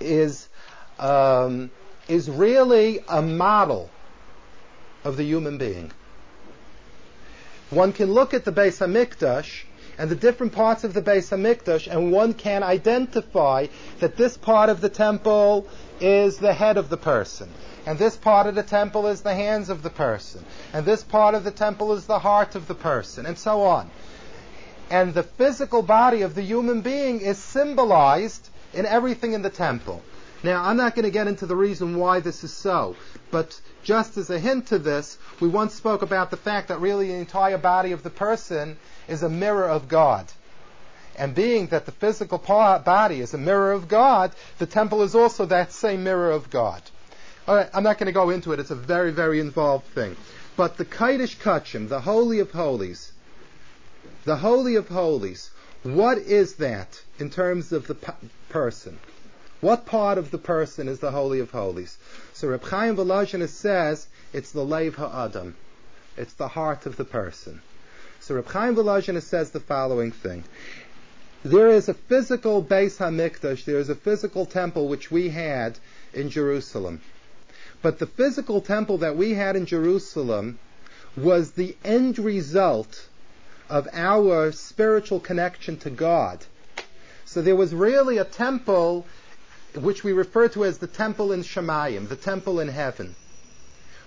[0.00, 0.48] is
[0.98, 1.70] um,
[2.08, 3.90] is really a model
[5.04, 5.90] of the human being.
[7.70, 9.64] One can look at the Beis Hamikdash
[9.98, 13.66] and the different parts of the Beis Hamikdash, and one can identify
[14.00, 15.66] that this part of the temple
[16.00, 17.48] is the head of the person,
[17.86, 21.34] and this part of the temple is the hands of the person, and this part
[21.34, 23.90] of the temple is the heart of the person, and so on.
[24.90, 30.02] And the physical body of the human being is symbolized in everything in the temple.
[30.42, 32.94] Now, I'm not going to get into the reason why this is so,
[33.30, 37.08] but just as a hint to this, we once spoke about the fact that really
[37.08, 38.76] the entire body of the person
[39.08, 40.30] is a mirror of God.
[41.16, 45.46] And being that the physical body is a mirror of God, the temple is also
[45.46, 46.82] that same mirror of God.
[47.48, 48.60] All right, I'm not going to go into it.
[48.60, 50.16] It's a very, very involved thing.
[50.56, 53.12] But the Kodesh Kachim, the Holy of Holies,
[54.26, 55.50] the Holy of Holies,
[55.84, 57.94] what is that in terms of the
[58.48, 58.98] person?
[59.60, 61.96] What part of the person is the Holy of Holies?
[62.34, 65.54] So Reb Chaim Volozhin says it's the Lev Ha'adam.
[66.16, 67.62] It's the heart of the person.
[68.18, 70.42] So Reb Chaim Volozhin says the following thing.
[71.44, 75.78] There is a physical Beis Hamikdash, there is a physical temple which we had
[76.12, 77.00] in Jerusalem.
[77.80, 80.58] But the physical temple that we had in Jerusalem
[81.16, 83.06] was the end result
[83.68, 86.44] of our spiritual connection to God.
[87.24, 89.06] So there was really a temple
[89.74, 93.14] which we refer to as the temple in Shemayim, the temple in heaven.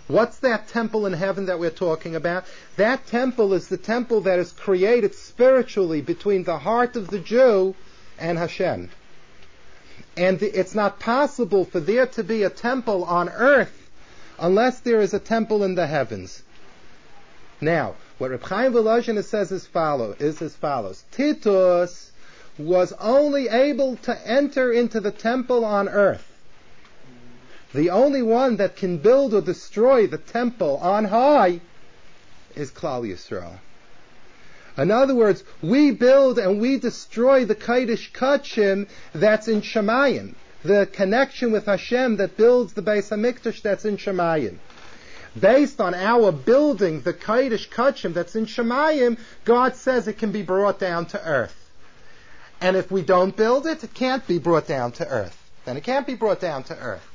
[0.07, 2.45] What's that temple in heaven that we're talking about?
[2.77, 7.75] That temple is the temple that is created spiritually between the heart of the Jew
[8.17, 8.89] and Hashem.
[10.17, 13.91] And it's not possible for there to be a temple on earth
[14.39, 16.41] unless there is a temple in the heavens.
[17.61, 21.03] Now, what Reb Chaim Volozhin says is, follow, is as follows.
[21.11, 22.11] Titus
[22.57, 26.29] was only able to enter into the temple on earth
[27.73, 31.61] the only one that can build or destroy the temple on high
[32.55, 33.59] is Klal Yisrael.
[34.77, 40.87] In other words, we build and we destroy the Kodesh Kachim that's in Shemayim, the
[40.91, 44.57] connection with Hashem that builds the Beis Hamikdash that's in Shemayim.
[45.37, 50.41] Based on our building the Kodesh Kachim that's in Shemayim, God says it can be
[50.41, 51.69] brought down to earth.
[52.61, 55.37] And if we don't build it, it can't be brought down to earth.
[55.65, 57.05] Then it can't be brought down to earth.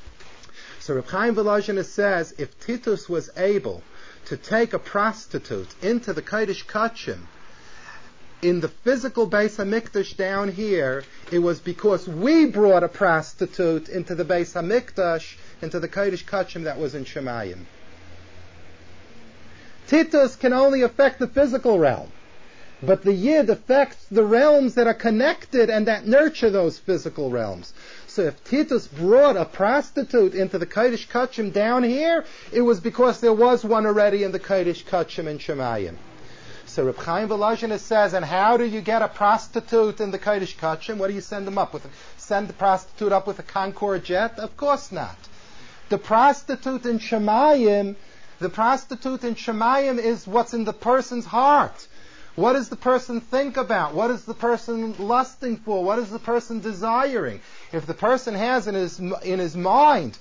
[0.79, 3.83] So Reb Chaim Volozhin says if Titus was able
[4.27, 7.27] to take a prostitute into the Kodesh Kachim
[8.43, 14.15] in the physical Beis Hamikdash down here, it was because we brought a prostitute into
[14.15, 17.65] the Beis Hamikdash, into the Kodesh Kachim that was in Shemayim.
[19.89, 22.11] Titus can only affect the physical realm.
[22.83, 27.73] But the Yid affects the realms that are connected and that nurture those physical realms.
[28.07, 33.21] So if Titus brought a prostitute into the Kodesh Kachim down here, it was because
[33.21, 35.97] there was one already in the Kodesh Kachim in Shemayim.
[36.67, 40.57] So Reb Chaim Volozhin says, and how do you get a prostitute in the Kodesh
[40.57, 40.99] Kachim?
[40.99, 41.87] What do you send them up with?
[42.17, 44.39] Send the prostitute up with a Concorde jet?
[44.39, 45.17] Of course not.
[45.89, 47.97] The prostitute in Shemayim,
[48.45, 51.89] the prostitute in Shemayim is what's in the person's heart.
[52.35, 53.95] What does the person think about?
[53.95, 55.83] What is the person lusting for?
[55.83, 57.41] What is the person desiring?
[57.73, 60.19] If the person has in his, in his mind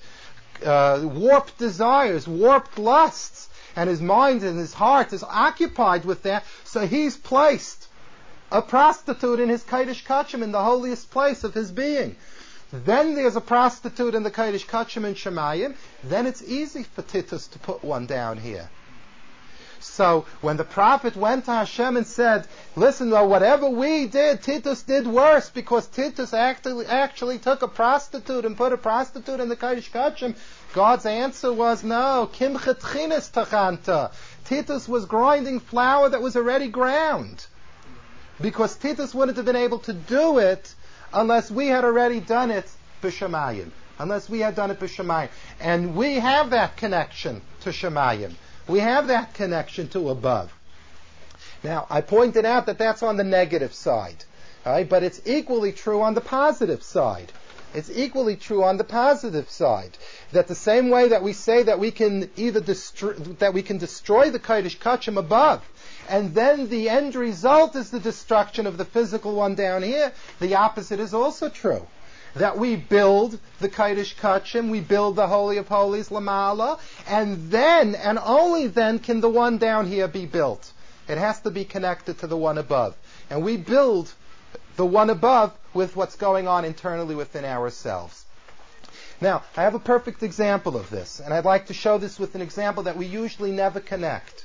[0.64, 6.44] uh, warped desires, warped lusts, and his mind and his heart is occupied with that,
[6.64, 7.88] so he's placed
[8.50, 12.16] a prostitute in his Kodesh Kachim, in the holiest place of his being.
[12.74, 17.46] Then there's a prostitute in the Kodesh Kachim in Shemayim, then it's easy for Titus
[17.48, 18.68] to put one down here.
[19.78, 24.82] So when the prophet went to Hashem and said, listen, well, whatever we did, Titus
[24.82, 29.56] did worse because Titus actually, actually took a prostitute and put a prostitute in the
[29.56, 30.34] Kodesh Kachim,
[30.72, 34.10] God's answer was, no, kim tachanta.
[34.46, 37.46] Titus was grinding flour that was already ground.
[38.40, 40.74] Because Titus wouldn't have been able to do it
[41.12, 42.70] unless we had already done it
[43.02, 43.70] b'shamayim.
[43.98, 45.28] Unless we had done it b'shamayim.
[45.60, 48.34] And we have that connection to Shemayim.
[48.66, 50.52] We have that connection to above.
[51.62, 54.24] Now, I pointed out that that's on the negative side.
[54.64, 54.88] Right?
[54.88, 57.32] But it's equally true on the positive side.
[57.74, 59.98] It's equally true on the positive side.
[60.32, 63.78] That the same way that we say that we can either destroy, that we can
[63.78, 65.62] destroy the Kodesh Kachim above,
[66.08, 70.56] and then the end result is the destruction of the physical one down here, the
[70.56, 71.86] opposite is also true.
[72.34, 77.94] That we build the Kodesh Kachim, we build the Holy of Holies, Lamala, and then,
[77.94, 80.72] and only then can the one down here be built.
[81.06, 82.96] It has to be connected to the one above.
[83.30, 84.12] And we build
[84.76, 88.24] the one above with what's going on internally within ourselves.
[89.20, 92.34] Now, I have a perfect example of this, and I'd like to show this with
[92.34, 94.44] an example that we usually never connect.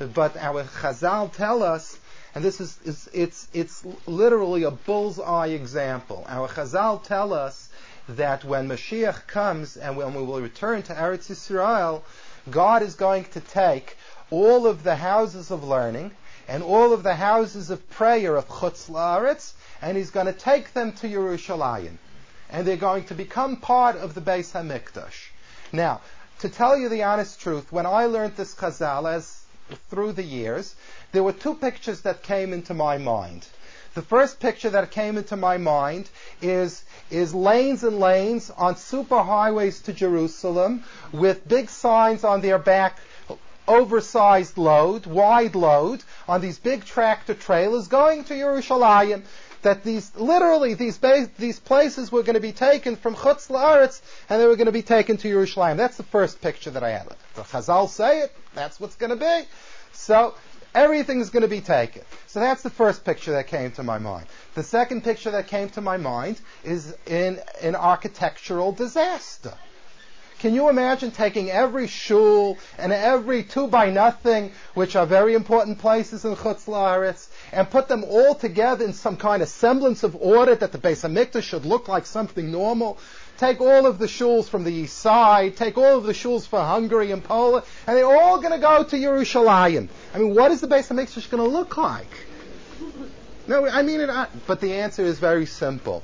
[0.00, 1.98] But our Chazal tell us,
[2.34, 6.24] and this is, is it's, it's literally a bullseye example.
[6.26, 7.68] Our Chazal tell us
[8.08, 12.00] that when Mashiach comes and when we will return to Eretz Yisrael,
[12.50, 13.98] God is going to take
[14.30, 16.12] all of the houses of learning
[16.48, 20.72] and all of the houses of prayer of Chutz La'aretz, and he's going to take
[20.72, 21.98] them to Yerushalayim.
[22.48, 25.28] And they're going to become part of the Beis HaMikdash.
[25.72, 26.00] Now,
[26.38, 29.39] to tell you the honest truth, when I learned this Chazal as
[29.88, 30.74] through the years,
[31.12, 33.46] there were two pictures that came into my mind.
[33.94, 36.08] The first picture that came into my mind
[36.40, 42.98] is, is lanes and lanes on superhighways to Jerusalem with big signs on their back
[43.66, 49.22] oversized load, wide load, on these big tractor trailers going to Yerushalayim
[49.62, 50.98] that these literally these
[51.38, 54.72] these places were going to be taken from Chutz La'aretz and they were going to
[54.72, 55.76] be taken to Yerushalayim.
[55.76, 57.08] That's the first picture that I had.
[57.40, 58.36] The Chazal say it.
[58.54, 59.48] That's what's going to be.
[59.92, 60.34] So
[60.74, 62.02] everything's going to be taken.
[62.26, 64.26] So that's the first picture that came to my mind.
[64.54, 69.54] The second picture that came to my mind is in an architectural disaster.
[70.40, 75.78] Can you imagine taking every shul and every two by nothing, which are very important
[75.78, 80.16] places in Chutz La'aretz, and put them all together in some kind of semblance of
[80.16, 82.98] order that the Beis Hamikdash should look like something normal?
[83.40, 86.60] Take all of the shuls from the east side, take all of the shuls for
[86.60, 89.88] Hungary and Poland, and they're all going to go to Yerushalayim.
[90.12, 92.12] I mean, what is the Beis Hamikdash going to look like?
[93.46, 94.10] No, I mean it.
[94.46, 96.02] But the answer is very simple.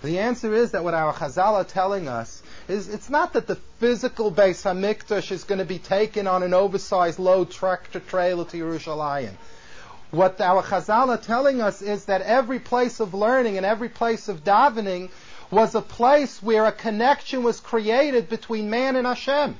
[0.00, 3.56] The answer is that what our Chazal are telling us is it's not that the
[3.78, 8.56] physical Beis Hamikdash is going to be taken on an oversized load tractor trailer to
[8.56, 9.34] Yerushalayim.
[10.12, 14.30] What our Chazal are telling us is that every place of learning and every place
[14.30, 15.10] of davening
[15.50, 19.56] was a place where a connection was created between man and Hashem.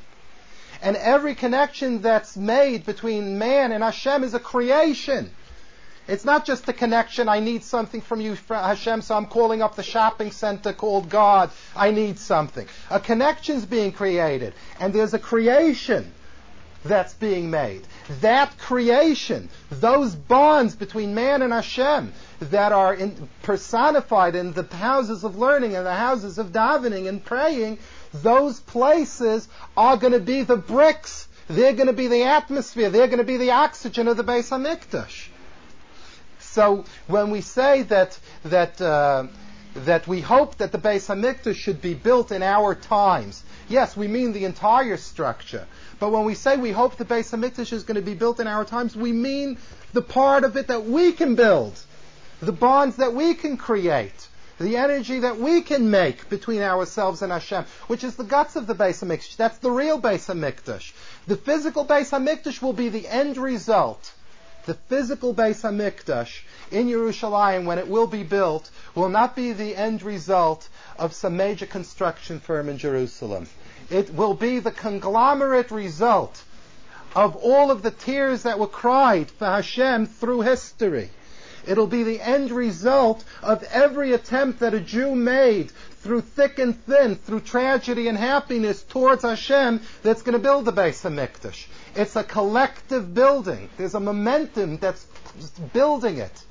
[0.82, 5.30] And every connection that's made between man and Hashem is a creation.
[6.06, 9.76] It's not just a connection, I need something from you, Hashem, so I'm calling up
[9.76, 11.50] the shopping center called God.
[11.76, 12.66] I need something.
[12.90, 16.14] A connection's being created, and there's a creation
[16.88, 17.82] that's being made.
[18.20, 25.24] That creation, those bonds between man and Hashem that are in, personified in the houses
[25.24, 27.78] of learning and the houses of davening and praying,
[28.12, 31.28] those places are going to be the bricks.
[31.48, 32.90] They're going to be the atmosphere.
[32.90, 35.28] They're going to be the oxygen of the Beis Hamikdash.
[36.40, 39.26] So when we say that that uh,
[39.74, 44.08] that we hope that the Beis Hamikdash should be built in our times, yes, we
[44.08, 45.66] mean the entire structure.
[46.00, 48.46] But when we say we hope the Beis Hamikdash is going to be built in
[48.46, 49.58] our times, we mean
[49.92, 51.78] the part of it that we can build,
[52.40, 54.28] the bonds that we can create,
[54.60, 58.66] the energy that we can make between ourselves and Hashem, which is the guts of
[58.66, 59.36] the Beis Hamikdash.
[59.36, 60.92] That's the real Beis Hamikdash.
[61.26, 64.12] The physical Beis Hamikdash will be the end result
[64.68, 69.74] the physical Beis Hamikdash in Yerushalayim, when it will be built, will not be the
[69.74, 70.68] end result
[70.98, 73.48] of some major construction firm in Jerusalem.
[73.90, 76.42] It will be the conglomerate result
[77.14, 81.10] of all of the tears that were cried for Hashem through history.
[81.66, 85.70] It'll be the end result of every attempt that a Jew made
[86.00, 90.72] through thick and thin, through tragedy and happiness towards Hashem that's going to build the
[90.72, 91.66] Beis Hamikdash.
[91.94, 93.68] It's a collective building.
[93.76, 95.04] There's a momentum that's
[95.72, 96.44] building it.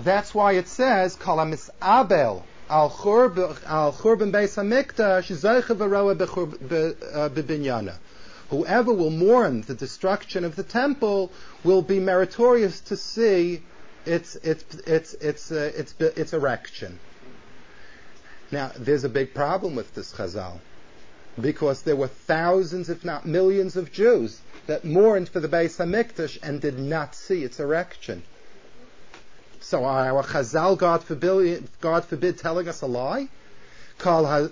[0.00, 5.30] That's why it says, Kalamis Abel al churban beis hamikdash
[7.30, 7.94] bebinyana.
[8.50, 11.30] Whoever will mourn the destruction of the temple
[11.64, 13.62] will be meritorious to see
[14.06, 16.98] its its its its uh, its, its erection.
[18.50, 20.60] Now, there's a big problem with this chazal.
[21.40, 26.38] because there were thousands, if not millions, of Jews that mourned for the Beis Hamikdash
[26.42, 28.22] and did not see its erection.
[29.68, 33.28] So our Chazal, God forbid, God forbid, telling us a lie?
[33.98, 34.50] The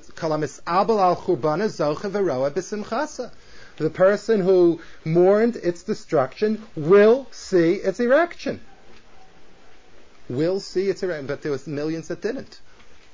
[3.94, 8.60] person who mourned its destruction will see its erection.
[10.28, 12.60] Will see its erection, but there was millions that didn't.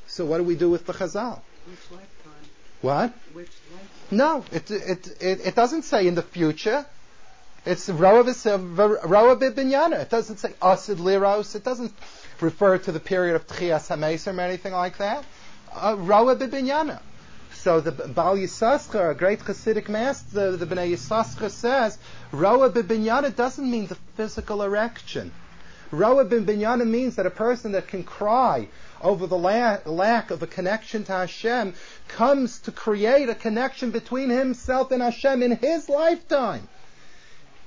[0.09, 1.41] So what do we do with the Chazal?
[1.69, 2.33] Which lifetime?
[2.81, 3.13] What?
[3.33, 3.89] Which lifetime?
[4.11, 6.85] No, it, it, it, it doesn't say in the future.
[7.65, 10.01] It's Roa Bibinyana.
[10.01, 11.55] It doesn't say Asid Liros.
[11.55, 11.93] It doesn't
[12.41, 15.25] refer to the period of Tchias HaMeisim or anything like that.
[15.73, 17.01] Uh, Roa Bibinyana.
[17.55, 21.99] So the Bal Yisascha, a great Hasidic master, the Bnei Yisascha says,
[22.33, 25.31] Roa Bibinyana doesn't mean the physical erection.
[25.93, 28.67] Roa Bibinyana means that a person that can cry
[29.01, 31.75] over the la- lack of a connection to Hashem
[32.09, 36.67] comes to create a connection between himself and Hashem in his lifetime.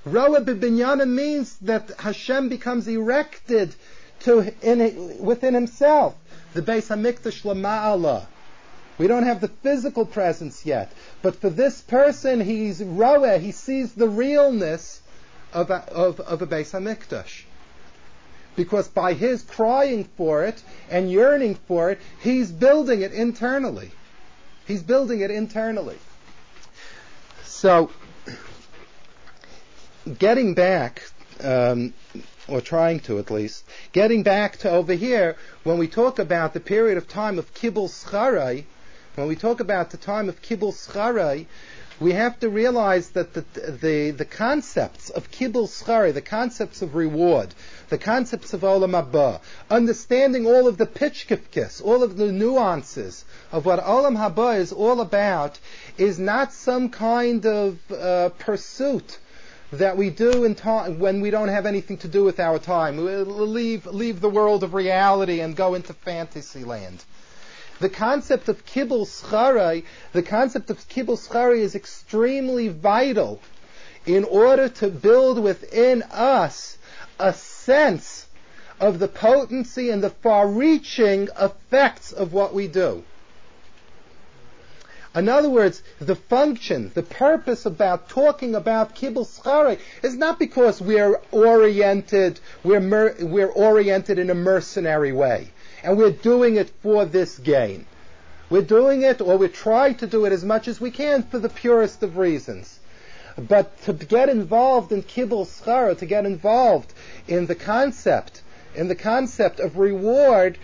[0.06, 3.76] Roa Bibinyana means that Hashem becomes erected
[4.22, 6.16] to in, within himself.
[6.54, 8.28] The Beis Hamikdash Lama'ala.
[8.98, 10.92] We don't have the physical presence yet,
[11.22, 13.40] but for this person, he's Roa.
[13.40, 15.02] He sees the realness
[15.52, 17.44] of a, of, of a Beis Hamikdash
[18.56, 23.92] because by his crying for it and yearning for it, he's building it internally.
[24.66, 25.98] He's building it internally.
[27.44, 27.92] So,
[30.18, 31.04] getting back,
[31.44, 31.94] um,
[32.48, 36.60] or trying to at least, getting back to over here, when we talk about the
[36.60, 38.66] period of time of Kibbul Scharai,
[39.16, 41.48] when we talk about the time of Kibbul Scharai,
[42.00, 46.94] we have to realize that the, the, the concepts of Kibbul Schari, the concepts of
[46.94, 47.56] reward,
[47.90, 49.40] the concepts of Olam Haba,
[49.70, 55.00] understanding all of the pitchkifkis, all of the nuances of what Olam Haba is all
[55.00, 55.58] about,
[55.98, 59.20] is not some kind of uh, pursuit
[59.80, 62.98] that we do in time when we don't have anything to do with our time.
[62.98, 67.04] We leave leave the world of reality and go into fantasy land.
[67.80, 73.42] The concept of kibbul scharai, the concept of kibbul scharai is extremely vital
[74.06, 76.78] in order to build within us
[77.20, 78.28] a sense
[78.80, 83.04] of the potency and the far-reaching effects of what we do.
[85.16, 90.82] In other words, the function, the purpose about talking about kibbul schare is not because
[90.82, 95.52] we're oriented, we're, mer- we're oriented in a mercenary way,
[95.84, 97.86] and we're doing it for this gain.
[98.50, 101.40] We're doing it, or we try to do it as much as we can for
[101.40, 102.80] the purest of reasons.
[103.38, 106.94] But to get involved in kibbul schara, to get involved
[107.28, 108.42] in the concept,
[108.76, 110.58] in the concept of reward,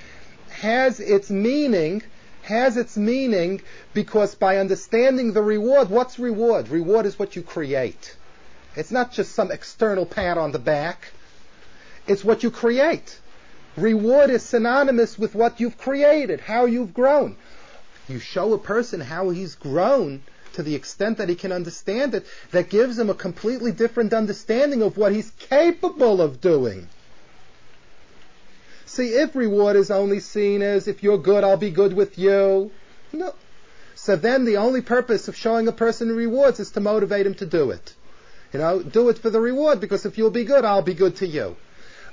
[0.49, 2.03] has its meaning,
[2.43, 3.61] has its meaning
[3.93, 6.69] because by understanding the reward, what's reward?
[6.69, 8.15] Reward is what you create.
[8.75, 11.11] It's not just some external pat on the back.
[12.07, 13.19] It's what you create.
[13.77, 17.37] Reward is synonymous with what you've created, how you've grown.
[18.07, 20.23] You show a person how he's grown
[20.53, 24.81] to the extent that he can understand it, that gives him a completely different understanding
[24.81, 26.87] of what he's capable of doing.
[28.91, 32.71] See, if reward is only seen as if you're good, I'll be good with you,
[33.13, 33.33] no.
[33.95, 37.45] So then the only purpose of showing a person rewards is to motivate him to
[37.45, 37.93] do it.
[38.51, 41.15] You know, do it for the reward because if you'll be good, I'll be good
[41.17, 41.55] to you.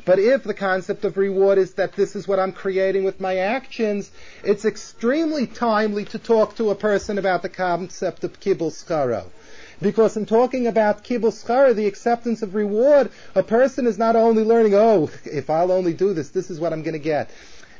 [0.04, 3.38] But if the concept of reward is that this is what I'm creating with my
[3.38, 4.12] actions,
[4.44, 9.24] it's extremely timely to talk to a person about the concept of kibbul scharo.
[9.80, 14.42] Because in talking about kibbul schara, the acceptance of reward, a person is not only
[14.42, 17.30] learning, oh, if I'll only do this, this is what I'm going to get.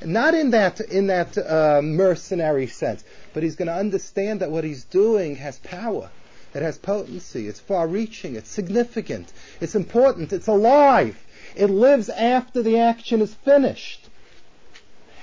[0.05, 3.03] Not in that in that uh, mercenary sense,
[3.35, 6.09] but he's going to understand that what he's doing has power.
[6.55, 7.49] It has potency.
[7.49, 8.37] It's far-reaching.
[8.37, 9.33] It's significant.
[9.61, 10.33] It's important.
[10.33, 11.19] It's alive.
[11.57, 14.09] It lives after the action is finished.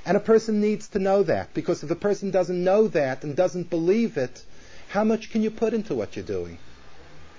[0.06, 3.36] And a person needs to know that, because if a person doesn't know that and
[3.36, 4.44] doesn't believe it,
[4.96, 6.58] how much can you put into what you're doing?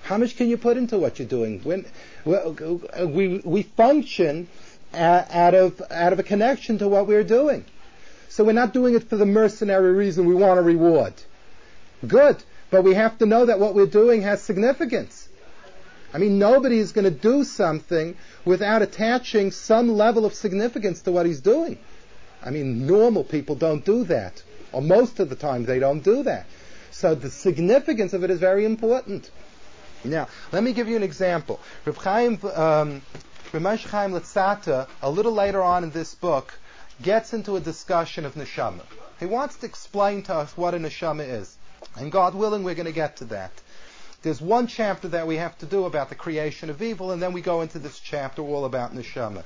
[0.02, 1.60] How much can you put into what you're doing?
[1.64, 1.86] When
[2.26, 4.48] we we function
[4.92, 7.64] out of out of a connection to what we're doing,
[8.28, 11.14] so we're not doing it for the mercenary reason we want a reward.
[12.06, 12.36] Good,
[12.70, 15.26] but we have to know that what we're doing has significance.
[16.12, 21.10] I mean, nobody is going to do something without attaching some level of significance to
[21.10, 21.78] what he's doing.
[22.42, 24.42] I mean, normal people don't do that,
[24.72, 26.44] or most of the time they don't do that.
[26.98, 29.30] So the significance of it is very important.
[30.02, 31.60] Now, let me give you an example.
[31.84, 33.02] Rav Chaim, um,
[33.52, 36.58] Ramesh Chaim Luzzatto, a little later on in this book,
[37.02, 38.80] gets into a discussion of neshama.
[39.20, 41.58] He wants to explain to us what a neshama is.
[41.96, 43.52] And God willing, we're going to get to that.
[44.22, 47.34] There's one chapter that we have to do about the creation of evil, and then
[47.34, 49.44] we go into this chapter all about neshama.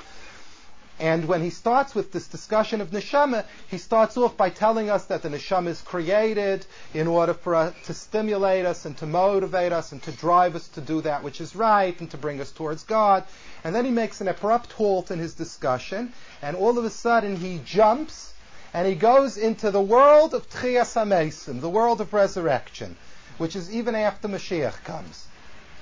[1.00, 5.06] And when he starts with this discussion of neshama, he starts off by telling us
[5.06, 9.72] that the neshama is created in order for us to stimulate us and to motivate
[9.72, 12.52] us and to drive us to do that which is right and to bring us
[12.52, 13.24] towards God.
[13.64, 17.36] And then he makes an abrupt halt in his discussion, and all of a sudden
[17.36, 18.34] he jumps
[18.74, 22.94] and he goes into the world of Tchias the world of resurrection,
[23.38, 25.28] which is even after Mashiach comes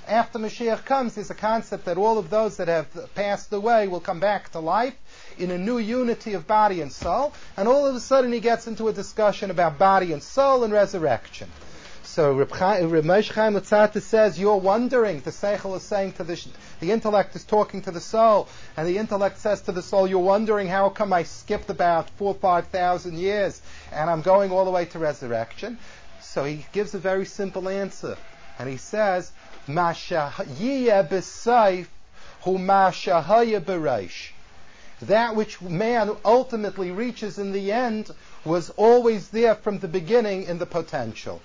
[0.08, 4.00] after Mashiach comes, there's a concept that all of those that have passed away will
[4.00, 4.94] come back to life
[5.38, 7.32] in a new unity of body and soul.
[7.56, 10.72] And all of a sudden, he gets into a discussion about body and soul and
[10.72, 11.50] resurrection.
[12.02, 16.42] So Reb uh, Moshe Chaim Luzzatto says, you're wondering, the Seichel is saying to the,
[16.80, 20.18] the intellect is talking to the soul, and the intellect says to the soul, you're
[20.18, 23.60] wondering how come I skipped about four or five thousand years,
[23.92, 25.78] and I'm going all the way to resurrection.
[26.20, 28.16] So he gives a very simple answer.
[28.58, 29.30] And he says,
[35.00, 38.10] That which man ultimately reaches in the end
[38.46, 41.42] was always there from the beginning in the potential.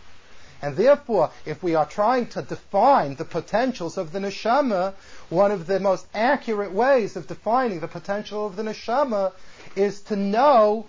[0.62, 4.94] And therefore, if we are trying to define the potentials of the neshama,
[5.30, 9.34] one of the most accurate ways of defining the potential of the neshama
[9.76, 10.86] is to know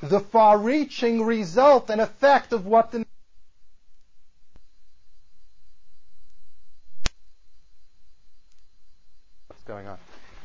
[0.00, 3.04] the far-reaching result and effect of what the
[9.66, 9.98] going on.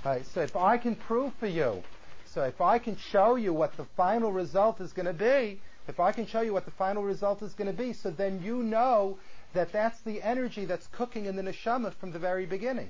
[0.03, 1.83] Right, so if I can prove for you,
[2.25, 5.99] so if I can show you what the final result is going to be, if
[5.99, 8.63] I can show you what the final result is going to be, so then you
[8.63, 9.19] know
[9.53, 12.89] that that's the energy that's cooking in the neshama from the very beginning.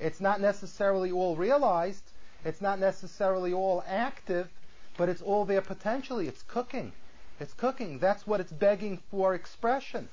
[0.00, 2.04] It's not necessarily all realized,
[2.46, 4.48] it's not necessarily all active,
[4.96, 6.28] but it's all there potentially.
[6.28, 6.92] It's cooking.
[7.40, 7.98] It's cooking.
[7.98, 10.08] That's what it's begging for expression.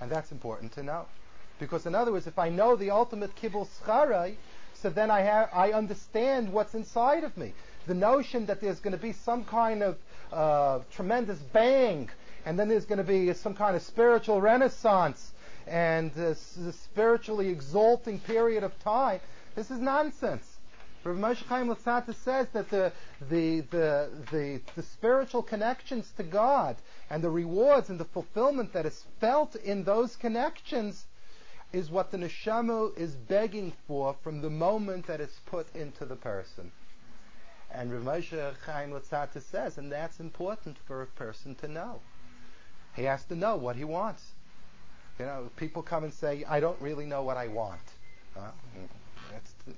[0.00, 1.06] And that's important to know.
[1.58, 4.36] Because in other words, if I know the ultimate kibbul scharai,
[4.82, 7.52] so then I have I understand what's inside of me.
[7.86, 9.96] The notion that there's going to be some kind of
[10.32, 12.10] uh, tremendous bang,
[12.44, 15.32] and then there's going to be some kind of spiritual renaissance
[15.66, 19.20] and this, this spiritually exalting period of time.
[19.54, 20.44] This is nonsense.
[21.04, 22.92] Rav Moshe Chaim Luzzatto says that the,
[23.28, 26.76] the, the, the, the spiritual connections to God
[27.10, 31.06] and the rewards and the fulfillment that is felt in those connections
[31.72, 36.16] is what the neshama is begging for from the moment that it's put into the
[36.16, 36.70] person.
[37.70, 42.00] And Rav Moshe Chaim Luzzatto says, and that's important for a person to know.
[42.94, 44.22] He has to know what he wants.
[45.18, 47.80] You know, people come and say, I don't really know what I want.
[48.36, 48.50] Uh,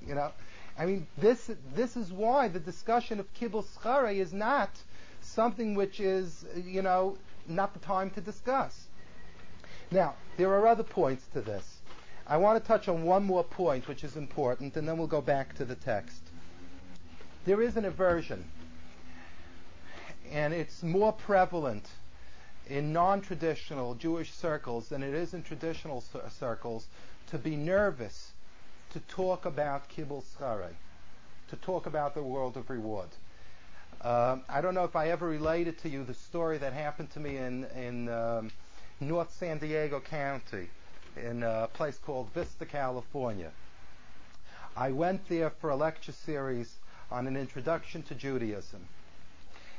[0.07, 0.33] you know,
[0.79, 4.71] I mean, this this is why the discussion of kibbul schare is not
[5.21, 7.17] something which is, you know,
[7.47, 8.87] not the time to discuss.
[9.91, 11.81] Now, there are other points to this.
[12.27, 15.21] I want to touch on one more point, which is important, and then we'll go
[15.21, 16.23] back to the text.
[17.45, 18.47] There is an aversion,
[20.33, 21.87] and it's more prevalent
[22.67, 26.87] in non-traditional Jewish circles than it is in traditional circles
[27.27, 28.33] to be nervous
[28.93, 30.71] to talk about kibbul schare,
[31.51, 33.09] to talk about the world of reward.
[34.01, 37.21] Uh, I don't know if I ever related to you the story that happened to
[37.21, 38.51] me in, in um,
[38.99, 40.69] North San Diego County
[41.17, 43.53] in a place called Vista, California.
[44.77, 46.77] I went there for a lecture series
[47.11, 48.89] on an introduction to Judaism.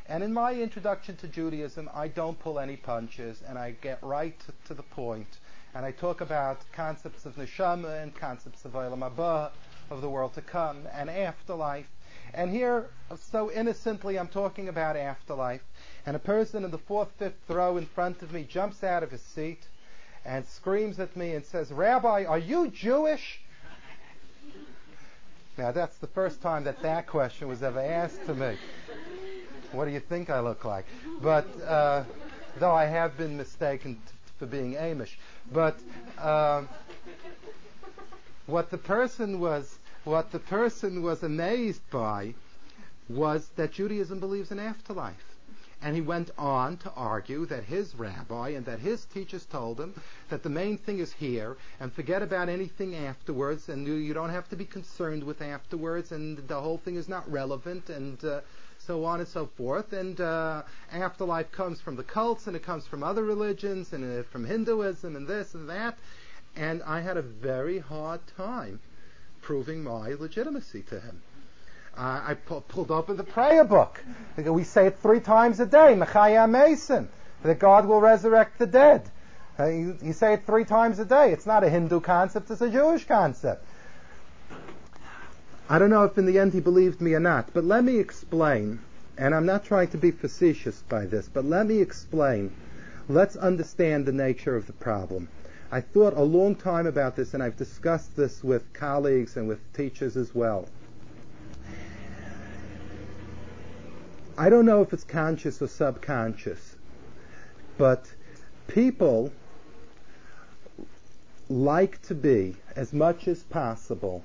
[0.08, 4.40] And in my introduction to Judaism, I don't pull any punches and I get right
[4.68, 5.40] to, the point.
[5.74, 9.52] And I talk about concepts of neshama and concepts of olam haba,
[9.90, 11.88] of the world to come and afterlife.
[12.34, 15.64] And here, so innocently, I'm talking about afterlife.
[16.06, 19.12] And a person in the fourth, fifth row in front of me jumps out of
[19.12, 19.68] his seat
[20.26, 23.40] and screams at me and says, Rabbi, are you Jewish?
[25.58, 28.58] Now, that's the first time that that question was ever asked to me.
[29.72, 30.86] What do you think I look like?
[31.22, 32.04] But, uh,
[32.60, 34.02] though I have been mistaken t-
[34.38, 35.16] for being Amish.
[35.52, 35.78] But,
[36.20, 36.68] um,
[38.48, 42.34] what the person was, what the person was amazed by
[43.08, 45.35] was that Judaism believes in afterlife.
[45.82, 49.94] And he went on to argue that his rabbi and that his teachers told him
[50.30, 54.50] that the main thing is here and forget about anything afterwards and you, don't have
[54.50, 58.42] to be concerned with afterwards and the whole thing is not relevant and uh,
[58.80, 59.94] so on and so forth.
[59.94, 64.24] And uh, afterlife comes from the cults and it comes from other religions and uh,
[64.24, 65.98] from Hinduism and this and that.
[66.56, 68.80] And I had a very hard time
[69.42, 71.22] proving my legitimacy to him.
[71.98, 74.04] Uh, I pu- pulled open the prayer book.
[74.38, 77.08] We say it three times a day, Mechaya Meisim,
[77.44, 79.10] that God will resurrect the dead.
[79.58, 81.32] Uh, you, you say it three times a day.
[81.32, 83.66] It's not a Hindu concept, it's a Jewish concept.
[85.70, 87.98] I don't know if in the end he believed me or not, but let me
[87.98, 88.80] explain,
[89.18, 92.54] and I'm not trying to be facetious by this, but let me explain.
[93.08, 95.30] Let's understand the nature of the problem.
[95.72, 99.60] I thought a long time about this, and I've discussed this with colleagues and with
[99.74, 100.68] teachers as well.
[104.38, 106.76] I don't know if it's conscious or subconscious,
[107.78, 108.14] but
[108.68, 109.32] people
[111.50, 114.24] like to be, as much as possible,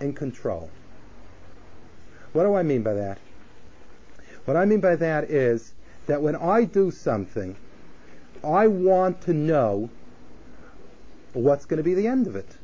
[0.00, 0.70] in control.
[2.32, 3.18] What do I mean by that?
[4.44, 5.72] What I mean by that is
[6.06, 7.56] that when I do something,
[8.42, 9.88] I want to know
[11.32, 12.56] what's going to be the end of it.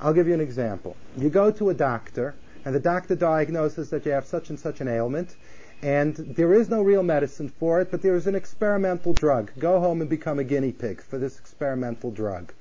[0.00, 0.96] I'll give you an example.
[1.16, 2.34] You go to a doctor,
[2.64, 5.36] and the doctor diagnoses that you have such and such an ailment,
[5.82, 9.50] and there is no real medicine for it, but there is an experimental drug.
[9.58, 12.52] Go home and become a guinea pig for this experimental drug.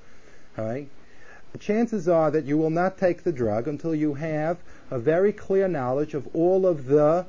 [0.57, 0.89] All right?
[1.53, 4.57] The chances are that you will not take the drug until you have
[4.89, 7.25] a very clear knowledge of all of the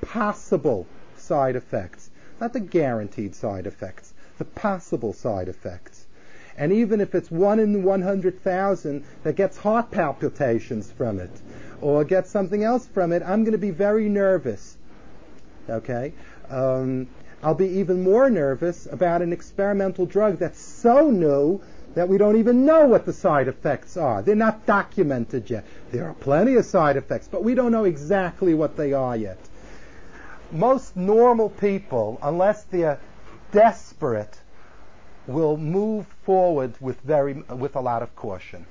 [0.00, 0.86] possible
[1.16, 6.06] side effects, not the guaranteed side effects, the possible side effects.
[6.56, 11.30] And even if it's one in 100,000 that gets heart palpitations from it,
[11.80, 14.78] or get something else from it, I'm going to be very nervous
[15.68, 16.12] Okay?
[16.50, 17.08] Um,
[17.42, 21.60] I'll be even more nervous about an experimental drug that's so new
[21.94, 24.22] that we don't even know what the side effects are.
[24.22, 25.64] They're not documented yet.
[25.90, 29.38] There are plenty of side effects, but we don't know exactly what they are yet.
[30.50, 33.00] Most normal people, unless they're
[33.52, 34.38] desperate,
[35.26, 38.64] will move forward with very with a lot of caution.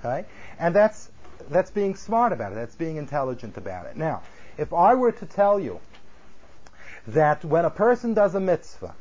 [0.00, 0.26] Okay?
[0.58, 1.10] And that's
[1.50, 2.54] that's being smart about it.
[2.54, 3.96] That's being intelligent about it.
[3.96, 4.22] Now,
[4.56, 5.80] if I were to tell you
[7.08, 8.94] that when a person does a mitzvah,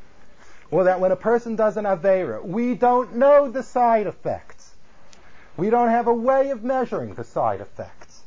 [0.72, 4.74] or that when a person does an Avera, we don't know the side effects.
[5.58, 8.22] We don't have a way of measuring the side effects.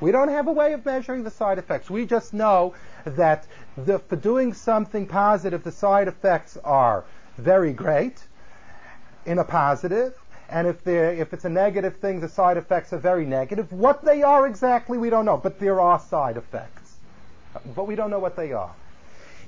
[0.00, 1.88] We don't have a way of measuring the side effects.
[1.88, 3.46] We just know that
[3.76, 7.04] the, for doing something positive, the side effects are
[7.38, 8.26] very great
[9.24, 10.14] in a positive,
[10.48, 13.72] and if, if it's a negative thing, the side effects are very negative.
[13.72, 16.96] What they are exactly, we don't know, but there are side effects.
[17.74, 18.74] But we don't know what they are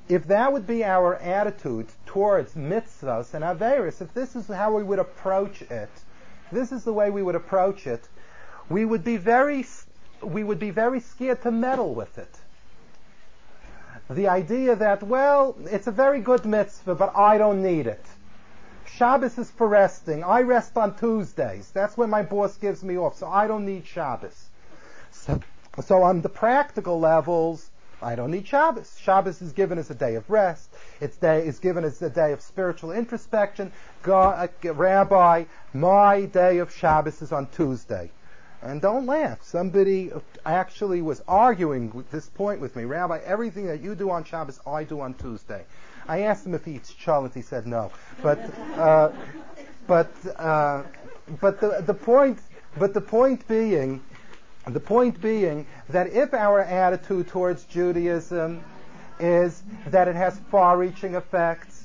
[0.08, 4.82] if that would be our attitude towards mitzvahs and averis, if this is how we
[4.82, 5.90] would approach it,
[6.52, 8.08] this is the way we would approach it,
[8.68, 9.66] we would be very,
[10.22, 12.34] we would be very scared to meddle with it.
[14.08, 18.04] The idea that, well, it's a very good mitzvah, but I don't need it.
[18.96, 20.24] Shabbos is for resting.
[20.24, 21.70] I rest on Tuesdays.
[21.70, 24.48] That's when my boss gives me off, so I don't need Shabbos.
[25.10, 25.40] So,
[25.82, 27.70] so on the practical levels,
[28.00, 28.96] I don't need Shabbos.
[28.98, 30.70] Shabbos is given as a day of rest.
[30.98, 33.70] It's day is given as a day of spiritual introspection.
[34.02, 35.44] God, uh, Rabbi,
[35.74, 38.10] my day of Shabbos is on Tuesday.
[38.62, 39.42] And don't laugh.
[39.42, 40.10] Somebody
[40.46, 42.84] actually was arguing this point with me.
[42.84, 45.66] Rabbi, everything that you do on Shabbos, I do on Tuesday.
[46.08, 47.34] I asked him if he eats cholent.
[47.34, 47.90] He said no.
[48.22, 48.38] But,
[48.76, 49.12] uh,
[49.86, 50.82] but, uh,
[51.40, 52.38] but the, the point,
[52.78, 54.02] but the point being
[54.66, 58.64] the point being that if our attitude towards Judaism
[59.20, 61.84] is that it has far reaching effects,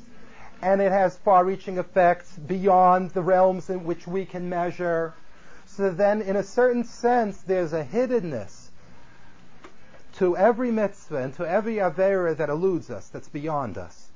[0.61, 5.13] and it has far reaching effects beyond the realms in which we can measure,
[5.65, 8.69] so then in a certain sense there's a hiddenness
[10.13, 14.11] to every mitzvah and to every avera that eludes us, that's beyond us.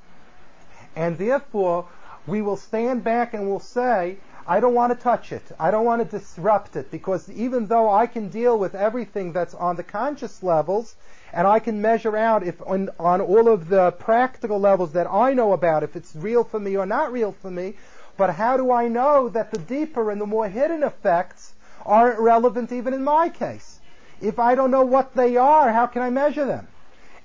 [0.95, 1.85] And therefore,
[2.25, 4.17] we will stand back and we'll say,
[4.47, 5.43] I don't want to touch it.
[5.59, 9.55] I don't want to disrupt it because even though I can deal with everything that's
[9.55, 10.95] on the conscious levels
[11.33, 15.33] and I can measure out if on, on all of the practical levels that I
[15.33, 17.73] know about if it's real for me or not real for me,
[18.17, 21.53] but how do I know that the deeper and the more hidden effects
[21.85, 23.79] aren't relevant even in my case?
[24.21, 26.67] If I don't know what they are, how can I measure them?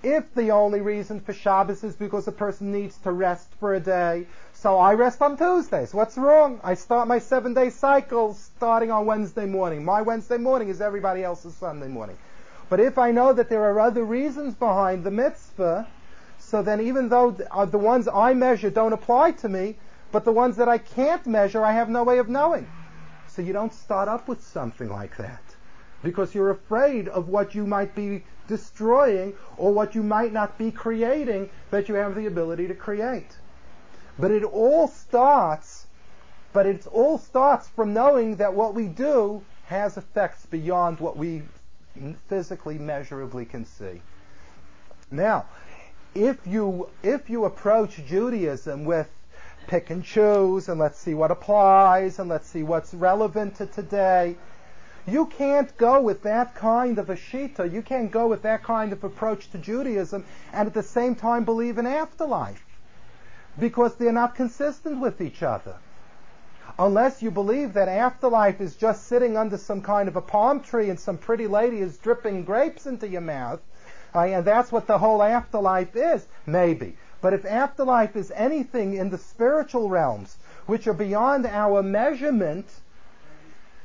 [0.02, 3.80] If the only reason for Shabbos is because a person needs to rest for a
[3.80, 5.92] day, so I rest on Tuesdays.
[5.92, 6.58] What's wrong?
[6.64, 9.84] I start my seven day cycle starting on Wednesday morning.
[9.84, 12.16] My Wednesday morning is everybody else's Sunday morning.
[12.70, 15.86] But if I know that there are other reasons behind the mitzvah,
[16.38, 19.76] so then even though uh, the ones I measure don't apply to me,
[20.12, 22.66] but the ones that I can't measure, I have no way of knowing.
[23.26, 25.42] So you don't start up with something like that
[26.02, 30.70] because you're afraid of what you might be destroying or what you might not be
[30.70, 33.36] creating that you have the ability to create.
[34.18, 35.86] But it all starts,
[36.52, 41.42] but it all starts from knowing that what we do has effects beyond what we
[42.28, 44.00] physically, measurably can see.
[45.10, 45.46] Now,
[46.14, 49.08] if you if you approach Judaism with
[49.66, 54.36] pick and choose and let's see what applies and let's see what's relevant to today,
[55.06, 57.72] you can't go with that kind of a shita.
[57.72, 61.44] You can't go with that kind of approach to Judaism and at the same time
[61.44, 62.64] believe in afterlife
[63.58, 65.76] because they're not consistent with each other.
[66.78, 70.88] Unless you believe that afterlife is just sitting under some kind of a palm tree
[70.88, 73.60] and some pretty lady is dripping grapes into your mouth,
[74.14, 76.96] uh, and that's what the whole afterlife is, maybe.
[77.20, 82.66] But if afterlife is anything in the spiritual realms which are beyond our measurement,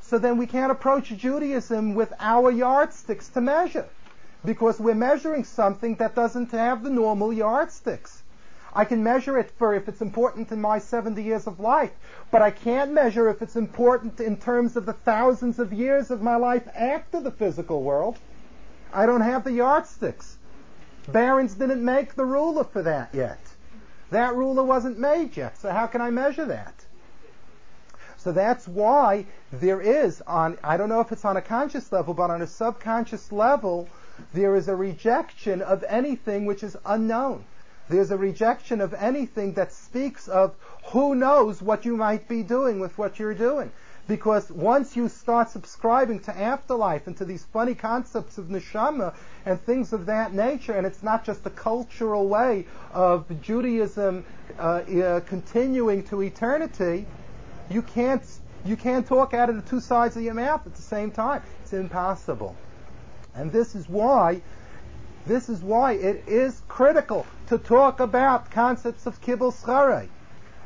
[0.07, 3.87] so then we can't approach Judaism with our yardsticks to measure.
[4.43, 8.21] Because we're measuring something that doesn't have the normal yardsticks.
[8.75, 11.93] I can measure it for if it's important in my 70 years of life,
[12.29, 16.21] but I can't measure if it's important in terms of the thousands of years of
[16.21, 18.19] my life after the physical world.
[18.93, 20.37] I don't have the yardsticks.
[21.07, 23.39] Barons didn't make the ruler for that yet.
[24.11, 26.84] That ruler wasn't made yet, so how can I measure that?
[28.25, 32.15] So that's why there is on, I don't know if it's on a conscious level,
[32.15, 33.87] but on a subconscious level,
[34.33, 37.45] there is a rejection of anything which is unknown.
[37.87, 40.55] There's a rejection of anything that speaks of
[40.85, 43.71] who knows what you might be doing with what you're doing.
[44.07, 49.13] Because once you start subscribing to afterlife and to these funny concepts of neshama
[49.45, 54.25] and things of that nature, and it's not just a cultural way of Judaism
[54.57, 57.05] uh, uh, continuing to eternity,
[57.69, 58.23] you can't
[58.65, 61.43] you can't talk out of the two sides of your mouth at the same time.
[61.61, 62.55] It's impossible.
[63.35, 64.41] And this is why
[65.25, 70.07] this is why it is critical to talk about concepts of kibbul schare.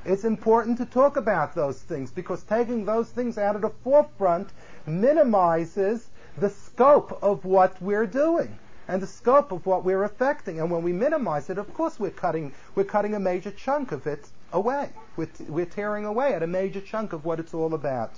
[0.06, 4.50] It's important to talk about those things because taking those things out of the forefront
[4.86, 10.60] minimizes the scope of what we're doing and the scope of what we're affecting.
[10.60, 14.08] And when we minimize it, of course, we're cutting we're cutting a major chunk of
[14.08, 14.90] it away.
[15.16, 18.12] We're, t- we're tearing away at a major chunk of what it's all about.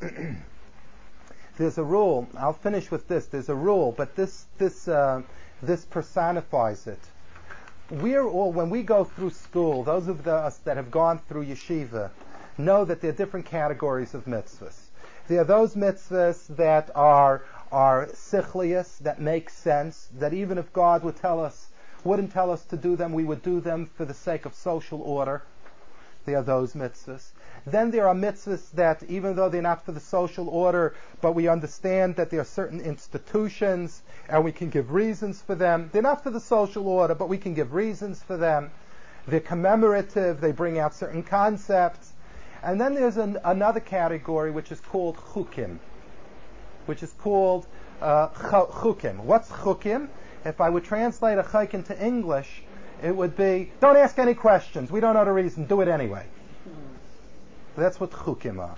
[1.56, 2.28] There's a rule.
[2.36, 3.26] I'll finish with this.
[3.26, 5.22] There's a rule, but this this uh,
[5.62, 6.98] this personifies it
[7.90, 11.46] we're all, when we go through school, those of the, us that have gone through
[11.46, 12.10] yeshiva
[12.56, 14.78] know that there are different categories of mitzvahs.
[15.26, 21.02] There are those mitzvahs that are, are sichlius, that make sense, that even if God
[21.02, 21.68] would tell us,
[22.04, 25.00] wouldn't tell us to do them, we would do them for the sake of social
[25.02, 25.42] order.
[26.26, 27.32] There are those mitzvahs.
[27.66, 31.48] Then there are mitzvahs that, even though they're not for the social order, but we
[31.48, 35.90] understand that there are certain institutions and we can give reasons for them.
[35.92, 38.70] They're not for the social order, but we can give reasons for them.
[39.26, 42.12] They're commemorative, they bring out certain concepts.
[42.62, 45.78] And then there's an, another category which is called chukim,
[46.86, 47.66] which is called
[48.00, 49.20] uh, chukim.
[49.20, 50.08] What's chukim?
[50.44, 52.62] If I would translate a chuk into English,
[53.02, 54.90] it would be, don't ask any questions.
[54.90, 55.64] We don't know the reason.
[55.64, 56.26] Do it anyway.
[57.76, 58.76] That's what chukim are.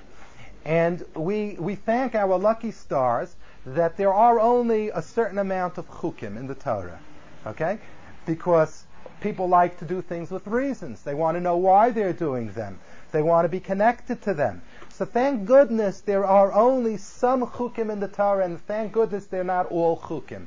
[0.64, 3.34] And we, we thank our lucky stars
[3.66, 7.00] that there are only a certain amount of chukim in the Torah.
[7.46, 7.78] Okay?
[8.26, 8.84] Because
[9.20, 11.02] people like to do things with reasons.
[11.02, 12.78] They want to know why they're doing them.
[13.12, 14.62] They want to be connected to them.
[14.88, 19.44] So thank goodness there are only some chukim in the Torah, and thank goodness they're
[19.44, 20.46] not all chukim.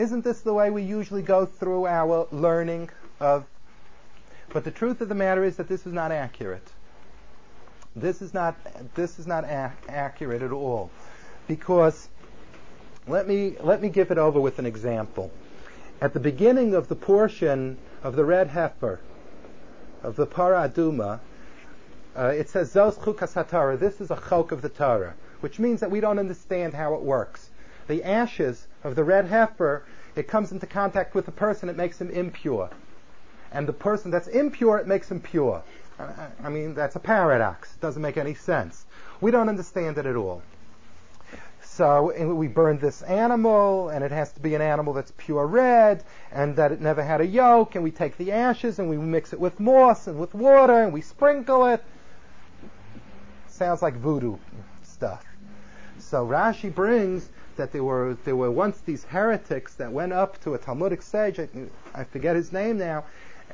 [0.00, 2.88] Isn't this the way we usually go through our learning
[3.20, 3.44] of?
[4.48, 6.66] But the truth of the matter is that this is not accurate.
[7.94, 8.56] This is not
[8.94, 10.90] this is not ac- accurate at all,
[11.46, 12.08] because
[13.06, 15.30] let me let me give it over with an example.
[16.00, 19.00] At the beginning of the portion of the red heifer
[20.02, 21.20] of the parah adumah,
[22.16, 25.90] uh, it says Zos chukas This is a chok of the Torah, which means that
[25.90, 27.50] we don't understand how it works.
[27.86, 29.84] The ashes of the red heifer,
[30.16, 32.70] it comes into contact with the person, it makes him impure,
[33.52, 35.62] and the person that's impure, it makes him pure.
[36.42, 37.74] I mean, that's a paradox.
[37.74, 38.86] It doesn't make any sense.
[39.20, 40.42] We don't understand it at all.
[41.62, 46.02] So we burn this animal, and it has to be an animal that's pure red,
[46.32, 49.32] and that it never had a yoke, and we take the ashes and we mix
[49.32, 51.84] it with moss and with water, and we sprinkle it.
[53.48, 54.36] Sounds like voodoo
[54.82, 55.24] stuff.
[55.98, 57.28] So Rashi brings
[57.60, 61.38] that there were there were once these heretics that went up to a Talmudic sage,
[61.38, 61.46] I,
[61.94, 63.04] I forget his name now,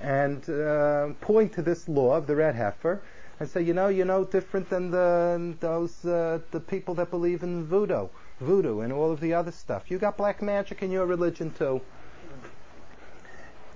[0.00, 3.02] and uh, point to this law of the red heifer
[3.40, 7.42] and say, you know, you're no different than the those uh, the people that believe
[7.42, 8.06] in voodoo,
[8.40, 9.90] voodoo, and all of the other stuff.
[9.90, 11.80] You got black magic in your religion too.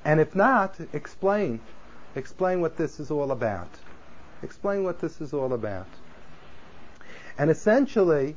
[0.04, 1.60] And if not, explain,
[2.14, 3.68] explain what this is all about.
[4.44, 5.88] Explain what this is all about.
[7.36, 8.36] And essentially,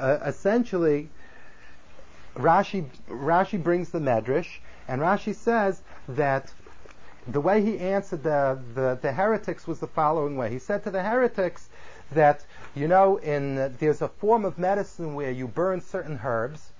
[0.00, 1.08] uh, essentially,
[2.34, 6.52] Rashi, Rashi brings the Medrash, and Rashi says that
[7.26, 10.50] the way he answered the, the, the heretics was the following way.
[10.50, 11.68] He said to the heretics
[12.12, 12.44] that,
[12.74, 16.72] you know, in, there's a form of medicine where you burn certain herbs,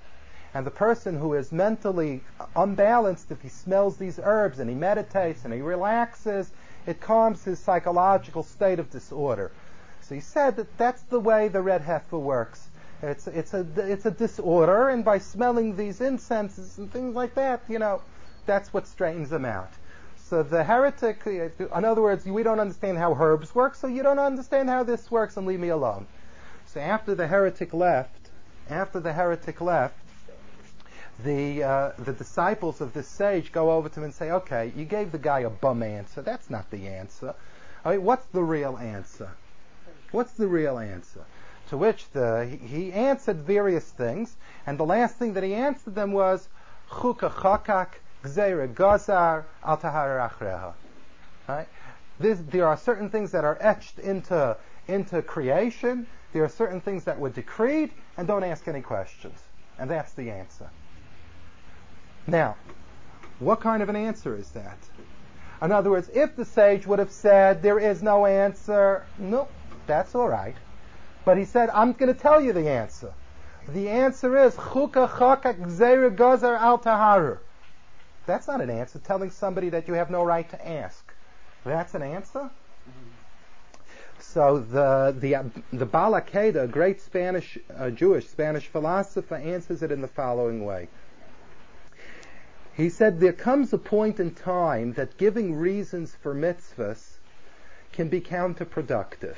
[0.55, 2.23] and the person who is mentally
[2.57, 6.51] unbalanced, if he smells these herbs and he meditates and he relaxes,
[6.87, 9.53] it calms his psychological state of disorder.
[10.01, 12.70] So he said that that's the way the red heifer works.
[13.03, 17.63] It's, it's, a, it's a disorder, and by smelling these incenses and things like that,
[17.69, 18.03] you know,
[18.47, 19.71] that's what straightens them out.
[20.17, 24.19] So the heretic, in other words, we don't understand how herbs work, so you don't
[24.19, 26.07] understand how this works, and leave me alone.
[26.67, 28.31] So after the heretic left,
[28.69, 29.97] after the heretic left,
[31.25, 34.85] the uh, the disciples of this sage go over to him and say, "Okay, you
[34.85, 36.23] gave the guy a bum answer.
[36.23, 37.35] That's not the answer.
[37.85, 39.31] I mean, what's the real answer?
[40.13, 41.25] What's the real answer?"
[41.71, 46.11] To which the he answered various things, and the last thing that he answered them
[46.11, 46.49] was,
[46.91, 47.31] "Chuka
[48.25, 50.75] gzeira gazar al tahar
[51.49, 51.69] Right?
[52.19, 54.57] This, there are certain things that are etched into
[54.89, 56.09] into creation.
[56.33, 59.39] There are certain things that were decreed, and don't ask any questions.
[59.79, 60.71] And that's the answer.
[62.27, 62.57] Now,
[63.39, 64.79] what kind of an answer is that?
[65.63, 69.47] In other words, if the sage would have said, there is no answer, no,
[69.87, 70.57] that's all right.
[71.31, 73.15] But he said, I'm going to tell you the answer.
[73.69, 77.39] The answer is, chuka chakak gzeira gazar al taharu.
[78.27, 81.15] That's not an answer telling somebody that you have no right to ask.
[81.65, 82.51] That's an answer?
[84.19, 89.93] So the the the Baal HaKedah, a great Spanish uh, Jewish Spanish philosopher, answers it
[89.93, 90.89] in the following way.
[92.75, 97.19] He said there comes a point in time that giving reasons for mitzvahs
[97.93, 99.37] can be counterproductive.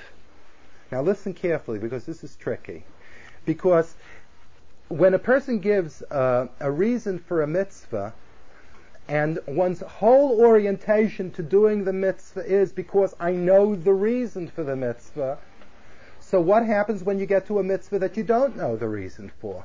[0.92, 2.84] Now listen carefully because this is tricky.
[3.46, 3.94] Because
[4.88, 8.12] when a person gives uh, a reason for a mitzvah,
[9.08, 14.62] and one's whole orientation to doing the mitzvah is because I know the reason for
[14.62, 15.38] the mitzvah.
[16.20, 19.32] So what happens when you get to a mitzvah that you don't know the reason
[19.40, 19.64] for?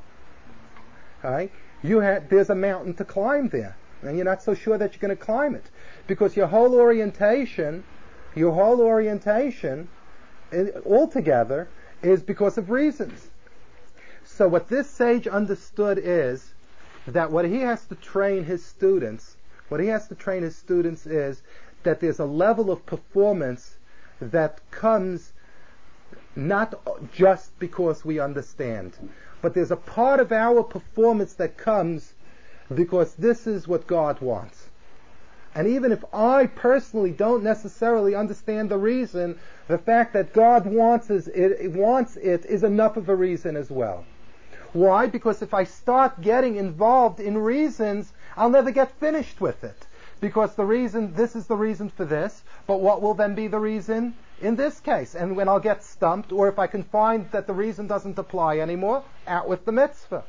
[1.23, 1.51] Right?
[1.83, 1.99] you
[2.29, 3.75] there's a mountain to climb there.
[4.01, 5.65] And you're not so sure that you're going to climb it.
[6.07, 7.83] Because your whole orientation,
[8.33, 9.89] your whole orientation
[10.85, 11.67] altogether
[12.01, 13.29] is because of reasons.
[14.23, 16.53] So what this sage understood is
[17.07, 19.37] that what he has to train his students,
[19.69, 21.41] what he has to train his students is
[21.83, 23.77] that there's a level of performance
[24.19, 25.31] that comes
[26.35, 26.75] not
[27.11, 28.93] just because we understand,
[29.41, 32.13] but there's a part of our performance that comes
[32.73, 34.66] because this is what God wants.
[35.57, 41.09] And even if I personally don't necessarily understand the reason, the fact that God wants
[41.09, 44.05] it, wants it is enough of a reason as well.
[44.73, 45.07] Why?
[45.07, 49.87] Because if I start getting involved in reasons, I'll never get finished with it.
[50.21, 53.57] Because the reason, this is the reason for this, but what will then be the
[53.57, 55.15] reason in this case.
[55.15, 58.59] And when I'll get stumped, or if I can find that the reason doesn't apply
[58.59, 60.23] anymore, out with the mitzvah.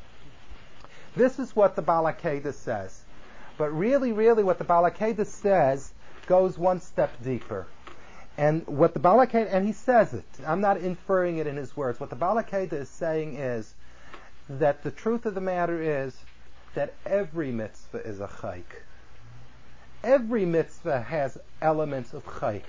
[1.14, 3.02] This is what the Baal HaKedah says.
[3.58, 5.92] But really, really, what the Baal HaKedah says
[6.26, 7.66] goes one step deeper.
[8.36, 11.76] And what the Baal HaKedah, and he says it, I'm not inferring it in his
[11.76, 11.98] words.
[11.98, 13.74] What the Baal HaKedah is saying is
[14.48, 16.16] that the truth of the matter is
[16.74, 18.62] that every mitzvah is a chayk.
[20.04, 22.62] Every mitzvah has elements of chayk.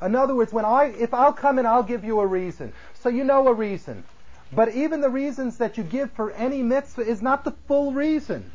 [0.00, 3.08] In other words, when I, if I'll come and I'll give you a reason, so
[3.08, 4.04] you know a reason,
[4.52, 8.50] but even the reasons that you give for any mitzvah is not the full reason.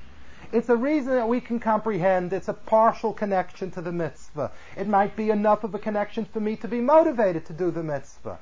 [0.56, 2.32] It's a reason that we can comprehend.
[2.32, 4.54] It's a partial connection to the mitzvah.
[4.78, 7.84] It might be enough of a connection for me to be motivated to do the
[7.84, 8.40] mitzvah.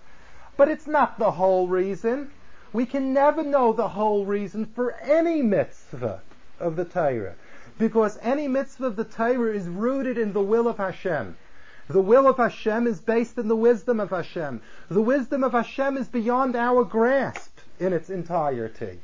[0.56, 2.30] But it's not the whole reason.
[2.72, 6.22] We can never know the whole reason for any mitzvah
[6.60, 7.34] of the Torah.
[7.80, 11.36] Because any mitzvah of the Torah is rooted in the will of Hashem.
[11.88, 14.62] The will of Hashem is based in the wisdom of Hashem.
[14.88, 19.00] The wisdom of Hashem is beyond our grasp in its entirety.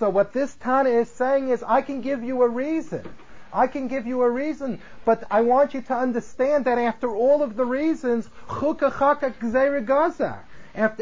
[0.00, 3.06] So what this Tana is saying is, I can give you a reason.
[3.52, 7.42] I can give you a reason, but I want you to understand that after all
[7.42, 8.86] of the reasons, after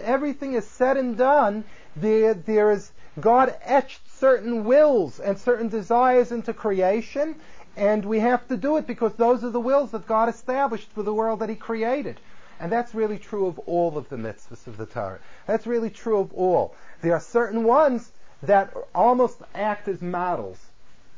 [0.03, 1.63] everything is said and done,
[1.95, 2.91] there, there is,
[3.21, 7.37] God etched certain wills and certain desires into creation,
[7.77, 11.05] and we have to do it because those are the wills that God established for
[11.05, 12.19] the world that He created.
[12.59, 15.21] And that's really true of all of the mitzvahs of the Torah.
[15.47, 16.75] That's really true of all.
[17.01, 18.11] There are certain ones
[18.43, 20.59] that almost act as models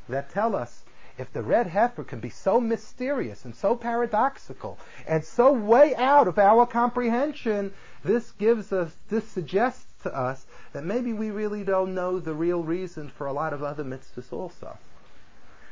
[0.08, 0.82] that tell us
[1.18, 6.26] if the red heifer can be so mysterious and so paradoxical and so way out
[6.26, 11.94] of our comprehension, this gives us, this suggests to us that maybe we really don't
[11.94, 14.78] know the real reason for a lot of other mitzvahs also.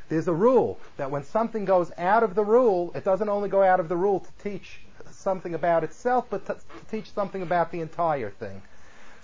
[0.09, 3.63] There's a rule that when something goes out of the rule, it doesn't only go
[3.63, 4.81] out of the rule to teach
[5.11, 8.61] something about itself, but to, to teach something about the entire thing.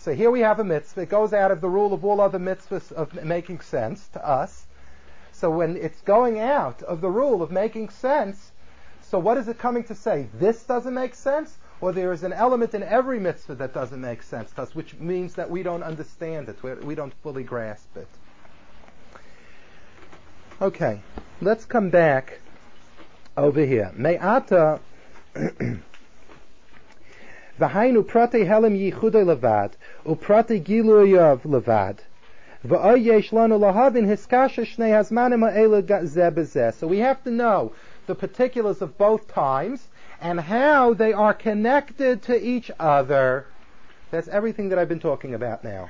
[0.05, 1.01] So here we have a mitzvah.
[1.01, 4.67] It goes out of the rule of all other mitzvahs of making sense to us.
[5.31, 8.51] So when it's going out of the rule of making sense,
[9.01, 10.27] so what is it coming to say?
[10.31, 11.57] This doesn't make sense?
[11.81, 14.93] Or there is an element in every mitzvah that doesn't make sense to us, which
[14.99, 18.07] means that we don't understand it, we don't fully grasp it.
[20.61, 21.01] Okay,
[21.41, 22.41] let's come back
[23.35, 23.91] over here.
[23.95, 24.79] Me'ata
[27.59, 29.71] V'hainu prate helim yichudei levad,
[30.05, 31.99] uprate giluyav levad.
[32.67, 32.77] So
[36.87, 37.71] we have to know
[38.07, 39.87] the particulars of both times
[40.19, 43.45] and how they are connected to each other.
[44.09, 45.89] That's everything that I've been talking about now.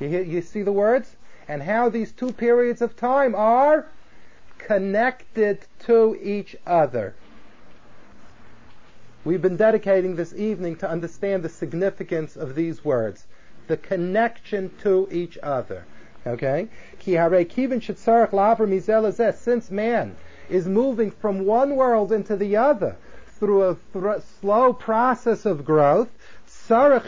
[0.00, 1.16] You, hear, you see the words?
[1.48, 3.86] And how these two periods of time are
[4.58, 7.14] connected to each other.
[9.24, 13.24] We've been dedicating this evening to understand the significance of these words,
[13.68, 15.84] the connection to each other.
[16.26, 16.68] Okay?
[16.98, 17.30] Since
[19.70, 20.16] man
[20.50, 22.96] is moving from one world into the other
[23.38, 23.76] through a
[24.40, 26.08] slow process of growth,
[26.68, 27.00] there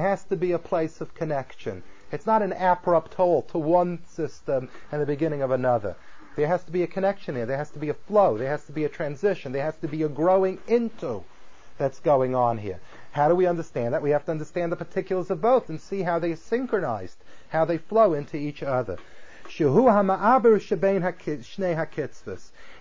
[0.00, 1.82] has to be a place of connection.
[2.12, 5.96] It's not an abrupt halt to one system and the beginning of another.
[6.36, 7.46] There has to be a connection there.
[7.46, 8.38] There has to be a flow.
[8.38, 9.52] There has to be a transition.
[9.52, 11.24] There has to be a growing into
[11.78, 12.78] that's going on here.
[13.12, 14.02] How do we understand that?
[14.02, 17.16] We have to understand the particulars of both and see how they are synchronized,
[17.48, 18.98] how they flow into each other.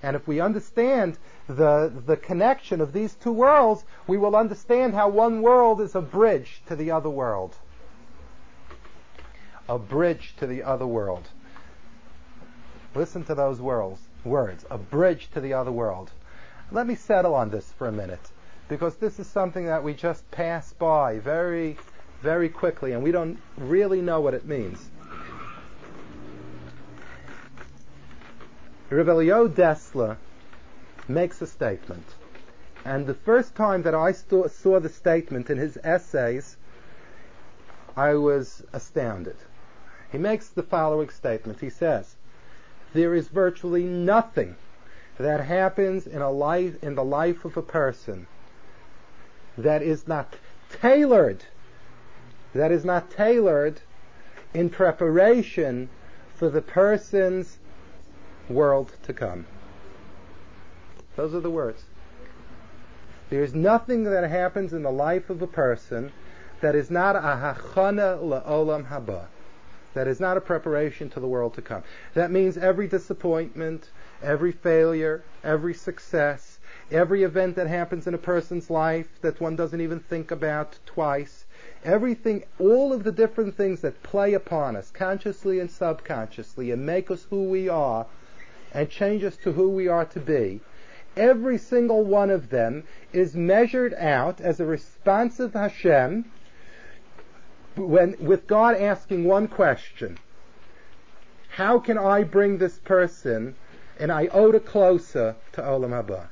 [0.04, 1.18] And if we understand
[1.48, 6.02] the, the connection of these two worlds, we will understand how one world is a
[6.02, 7.56] bridge to the other world.
[9.70, 11.30] A bridge to the other world.
[12.95, 14.65] Listen to those worlds, words.
[14.72, 16.11] A bridge to the other world.
[16.72, 18.32] Let me settle on this for a minute
[18.67, 21.78] because this is something that we just pass by very,
[22.24, 24.89] very quickly, and we don't really know what it means.
[28.89, 30.17] Reb Eliyahu Dessler
[31.07, 32.05] makes a statement,
[32.86, 36.57] and the first time that I saw the statement in his essays,
[37.95, 39.36] I was astounded.
[40.12, 41.60] He makes the following statement.
[41.60, 42.16] He says,
[42.93, 44.55] "There is virtually nothing
[45.18, 48.28] that happens in a life in the life of a person
[49.57, 50.36] that is not
[50.70, 51.43] tailored,
[52.53, 53.82] that is not tailored
[54.53, 55.89] in preparation
[56.34, 57.57] for the person's
[58.49, 59.45] world to come.
[61.16, 61.84] Those are the words.
[63.30, 66.12] There's nothing that happens in the life of a person
[66.62, 69.26] that is not a hachana la'olam haba.
[69.94, 71.84] That is not a preparation to the world to come.
[72.14, 73.90] That means every disappointment,
[74.22, 76.60] every failure, every success,
[76.92, 81.46] every event that happens in a person's life that one doesn't even think about twice,
[81.84, 87.10] everything, all of the different things that play upon us, consciously and subconsciously, and make
[87.10, 88.06] us who we are,
[88.74, 90.60] and change us to who we are to be,
[91.18, 96.26] every single one of them is measured out as a responsive Hashem
[97.76, 100.17] when, with God asking one question.
[101.49, 103.55] How can I bring this person
[103.99, 106.28] an iota closer to Olam Haba?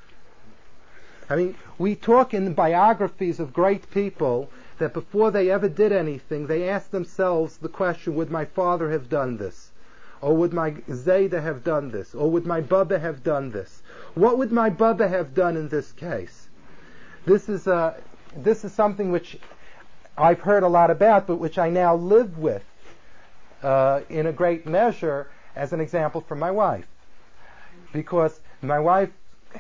[1.30, 6.48] I mean, we talk in biographies of great people that before they ever did anything,
[6.48, 9.72] they asked themselves the question, would my father have done this?
[10.22, 12.16] Or would my Zayda have done this?
[12.16, 13.82] Or would my Baba have done this?
[14.16, 16.48] What would my Baba have done in this case?
[17.26, 17.96] This is, uh,
[18.36, 19.38] this is something which
[20.18, 22.64] I've heard a lot about, but which I now live with
[23.62, 26.88] uh, in a great measure as an example from my wife.
[27.94, 29.12] Because my wife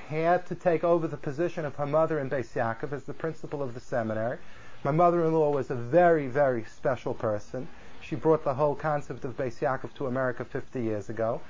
[0.09, 3.61] had to take over the position of her mother in Beis Yaakov as the principal
[3.61, 4.39] of the seminary.
[4.83, 7.67] My mother-in-law was a very, very special person.
[8.01, 11.41] She brought the whole concept of Beis Yaakov to America 50 years ago.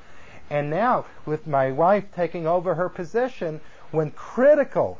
[0.49, 3.61] And now, with my wife taking over her position,
[3.91, 4.97] when critical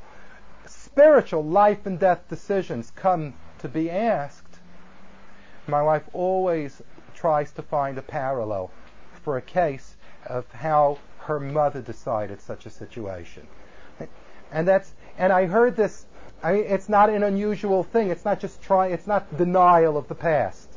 [0.66, 3.34] spiritual life and death decisions come
[3.68, 4.60] to be asked,
[5.68, 6.82] my wife always
[7.14, 8.72] tries to find a parallel
[9.24, 9.96] for a case
[10.26, 13.46] of how her mother decided such a situation.
[14.52, 16.06] And that's, and I heard this,
[16.42, 18.10] I it's not an unusual thing.
[18.10, 20.70] It's not just try, it's not denial of the past.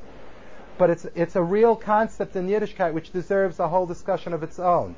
[0.77, 4.59] But it's, it's a real concept in Yiddishkeit which deserves a whole discussion of its
[4.59, 4.97] own.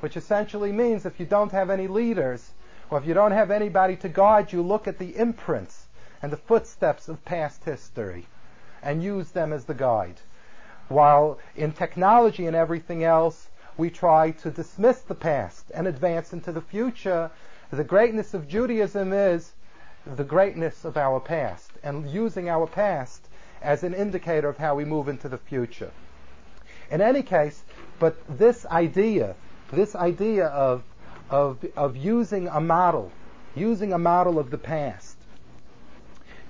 [0.00, 2.52] which essentially means if you don't have any leaders,
[2.90, 5.86] or if you don't have anybody to guide you, look at the imprints
[6.22, 8.26] and the footsteps of past history
[8.82, 10.20] and use them as the guide.
[10.88, 16.52] While in technology and everything else, we try to dismiss the past and advance into
[16.52, 17.30] the future,
[17.70, 19.52] the greatness of Judaism is
[20.06, 23.26] the greatness of our past and using our past
[23.60, 25.90] as an indicator of how we move into the future.
[26.90, 27.64] In any case,
[27.98, 29.34] but this idea,
[29.72, 30.84] this idea of,
[31.30, 33.10] of, of using a model,
[33.54, 35.16] using a model of the past,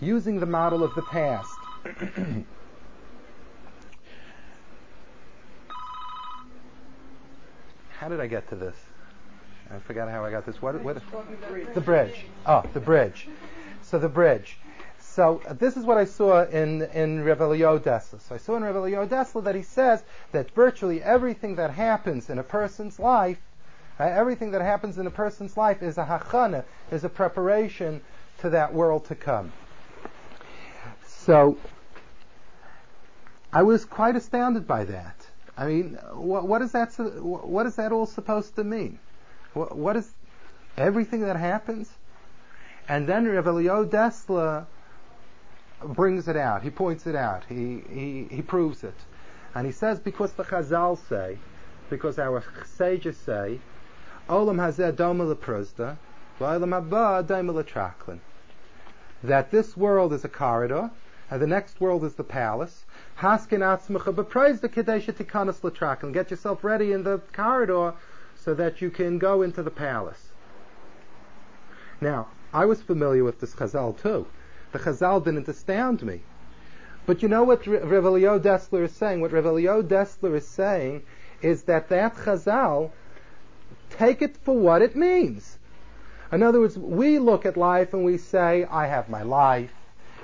[0.01, 1.59] using the model of the past.
[7.99, 8.77] how did I get to this?
[9.71, 10.63] I forgot how I got this.
[10.63, 10.81] What?
[10.83, 10.95] what
[11.75, 12.27] the bridge.
[12.47, 13.29] Oh, the bridge.
[13.83, 14.59] So the bridge.
[15.17, 18.21] So uh, this is what I saw in in Reb Eliyahu Dessler.
[18.21, 22.29] So I saw in Revelio Eliyahu Dessler that he says that virtually everything that happens
[22.31, 23.39] in a person's life,
[23.99, 28.03] uh, everything that happens in a person's life is a hachana, is a preparation
[28.39, 29.53] to that world to come.
[31.07, 31.57] So
[33.53, 35.27] I was quite astounded by that.
[35.57, 36.93] I mean, what, what is that?
[37.23, 38.99] What is that all supposed to mean?
[39.55, 40.11] What, what is
[40.77, 41.91] everything that happens?
[42.89, 44.67] And then Rav Eliyahu Dessler
[45.83, 46.63] brings it out.
[46.63, 47.45] He points it out.
[47.49, 48.95] He, he, he proves it.
[49.55, 51.39] And he says because the Chazal say,
[51.89, 52.45] because our
[52.77, 53.59] sages say,
[54.29, 55.37] Olam hazeh doma
[56.41, 58.19] haba doma letraklin.
[59.23, 60.91] That this world is a corridor,
[61.31, 62.85] and the next world is the palace.
[63.19, 66.13] Haskin atzmacha b'prozda kadesha tikanas letraklin.
[66.13, 67.95] Get yourself ready in the corridor
[68.35, 70.29] so that you can go into the palace.
[72.01, 74.27] Now, I was familiar with this Chazal too.
[74.73, 76.23] The Chazal didn't astound me.
[77.07, 79.21] But you know what Rev Eliyahu Dessler is saying?
[79.21, 81.03] What Rev Eliyahu Dessler is saying
[81.43, 82.91] is that that Chazal,
[83.99, 85.59] take it for what it means.
[86.33, 89.73] In other words, we look at life and we say, I have my life,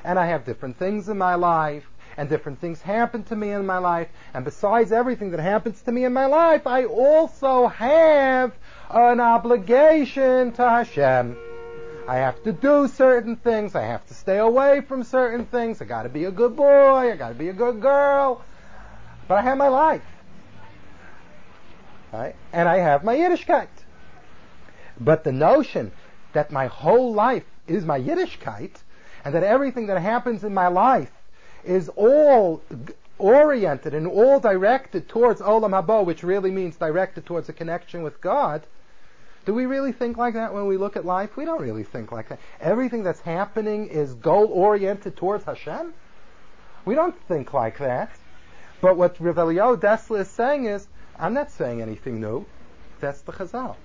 [0.04, 1.84] and I have different things in my life,
[2.16, 4.08] and different things happen to me in my life.
[4.34, 8.52] And besides everything that happens to me in my life, I also have
[8.90, 11.36] an obligation to Hashem.
[12.08, 13.76] I have to do certain things.
[13.76, 15.80] I have to stay away from certain things.
[15.80, 17.12] I got to be a good boy.
[17.12, 18.44] I got to be a good girl.
[19.28, 20.02] But I have my life.
[22.12, 22.36] Right?
[22.52, 23.68] And I have my Yiddishkeit.
[25.00, 25.92] But the notion
[26.32, 28.76] that my whole life is my Yiddishkeit
[29.24, 31.10] and that everything that happens in my life
[31.64, 32.62] is all
[33.18, 38.20] oriented and all directed towards Olam Haba, which really means directed towards a connection with
[38.20, 38.62] God,
[39.44, 41.36] do we really think like that when we look at life?
[41.36, 42.38] We don't really think like that.
[42.60, 45.94] Everything that's happening is goal oriented towards Hashem?
[46.84, 48.10] We don't think like that.
[48.80, 50.86] But what Rav Eliyahu Dessler is saying is,
[51.22, 52.46] I'm not saying anything new.
[52.98, 53.76] That's the Chazal.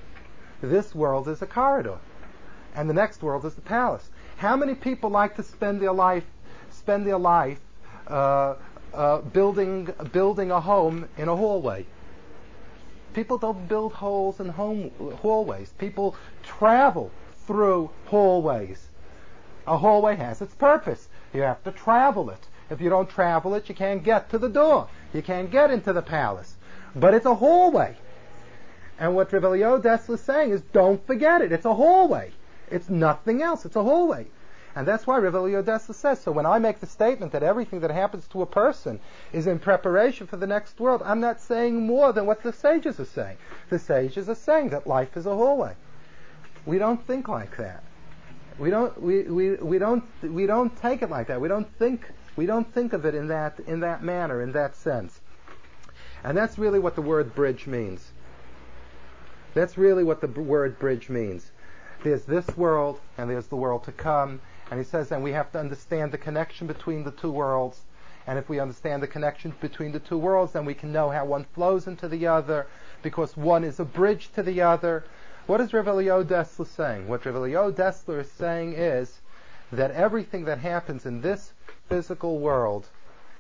[0.60, 2.00] This world is a corridor,
[2.74, 4.10] and the next world is the palace.
[4.38, 6.24] How many people like to spend their life
[6.72, 7.60] spend their life
[8.08, 8.56] uh,
[8.92, 11.86] uh, building building a home in a hallway.
[13.14, 14.90] People don't build holes in home
[15.22, 15.72] hallways.
[15.78, 17.12] People travel
[17.46, 18.90] through hallways.
[19.68, 21.08] A hallway has its purpose.
[21.36, 22.48] You have to travel it.
[22.72, 24.88] If you don't travel it, you can't get to the door.
[25.14, 26.57] You can't get into the palace.
[27.00, 27.96] But it's a hallway.
[29.00, 31.52] And what Rav Eliyahu Dessler is saying is, don't forget it.
[31.52, 32.32] It's a hallway.
[32.72, 33.66] It's nothing else.
[33.66, 34.26] It's a hallway.
[34.76, 37.82] And that's why Rav Eliyahu Dessler says, so when I make the statement that everything
[37.82, 39.00] that happens to a person
[39.32, 43.00] is in preparation for the next world, I'm not saying more than what the sages
[43.00, 43.38] are saying.
[43.70, 45.76] The sages are saying that life is a hallway.
[46.66, 47.84] We don't think like that.
[48.58, 51.40] We don't, we, we, we don't, we don't take it like that.
[51.40, 54.76] We don't think, we don't think of it in that, in that manner, in that
[54.76, 55.22] sense.
[56.24, 58.12] And that's really what the word bridge means.
[59.54, 61.52] That's really what the word bridge means.
[62.04, 65.52] There's this world and there's the world to come and he says, and we have
[65.54, 67.82] to understand the connection between the two worlds.
[68.26, 71.24] And if we understand the connection between the two worlds, then we can know how
[71.24, 72.68] one flows into the other,
[73.02, 75.06] because one is a bridge to the other.
[75.46, 77.08] What is Rav Eliyahu Dessler saying?
[77.08, 79.22] What Rav Eliyahu Dessler is saying is
[79.72, 81.54] that everything that happens in this
[81.88, 82.90] physical world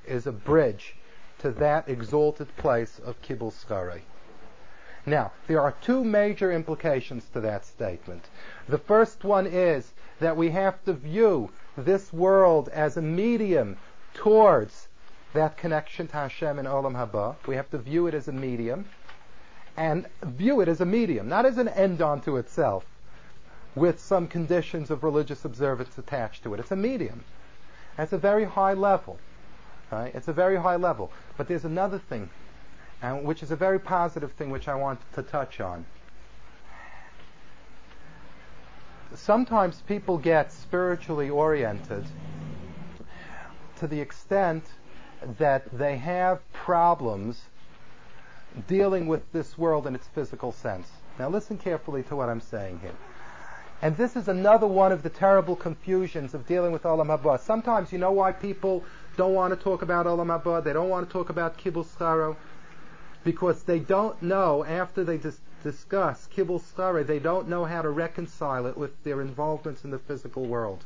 [0.05, 0.95] is a bridge
[1.39, 4.01] to that exalted place of Kibbul Schare.
[5.05, 8.25] Now, there are two major implications to that statement.
[8.67, 13.77] The first one is that we have to view this world as a medium
[14.13, 14.87] towards
[15.33, 17.35] that connection to Hashem and Olam Haba.
[17.47, 18.85] We have to view it as a medium
[19.77, 22.85] and view it as a medium, not as an end unto itself
[23.75, 26.59] with some conditions of religious observance attached to it.
[26.59, 27.23] It's a medium.
[27.97, 29.19] It's a very high level.
[29.91, 30.13] Right?
[30.13, 31.11] It's a very high level.
[31.37, 32.29] But there's another thing.
[33.01, 35.85] and which is a very positive thing which I want to touch on.
[39.15, 42.05] Sometimes people get spiritually oriented
[43.77, 44.65] to the extent
[45.37, 47.41] that they have problems
[48.67, 50.89] dealing with this world in its physical sense.
[51.19, 52.95] Now listen carefully to what I'm saying here.
[53.81, 57.39] And this is another one of the terrible confusions of dealing with Olam Haba.
[57.39, 58.83] Sometimes you know why people
[59.17, 62.37] don't want to talk about Olam Haba, they don't want to talk about Kibbul Scharo,
[63.23, 67.89] because they don't know, after they dis- discuss Kibbul Scharo, they don't know how to
[67.89, 70.85] reconcile it with their involvements in the physical world.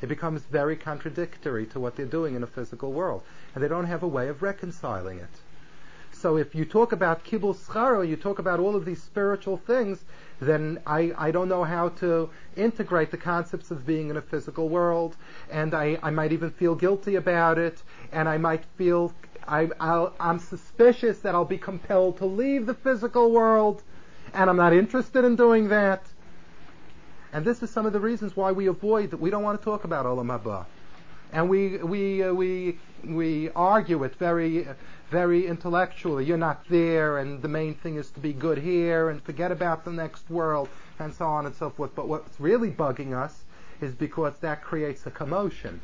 [0.00, 3.22] It becomes very contradictory to what they're doing in the physical world.
[3.54, 5.28] And they don't have a way of reconciling it.
[6.12, 10.04] So if you talk about Kibbul Scharo, you talk about all of these spiritual things,
[10.40, 14.68] then I, I don't know how to integrate the concepts of being in a physical
[14.68, 15.16] world,
[15.50, 19.12] and I, I might even feel guilty about it, and I might feel
[19.46, 23.82] I, I'll, I'm suspicious that I'll be compelled to leave the physical world,
[24.32, 26.02] and I'm not interested in doing that.
[27.32, 29.20] And this is some of the reasons why we avoid that.
[29.20, 30.66] We don't want to talk about Olam Haba,
[31.32, 34.66] and we we uh, we we argue it very
[35.10, 36.24] very intellectually.
[36.24, 39.84] You're not there, and the main thing is to be good here, and forget about
[39.84, 40.68] the next world,
[40.98, 41.94] and so on and so forth.
[41.94, 43.42] But what's really bugging us
[43.80, 45.80] is because that creates a commotion.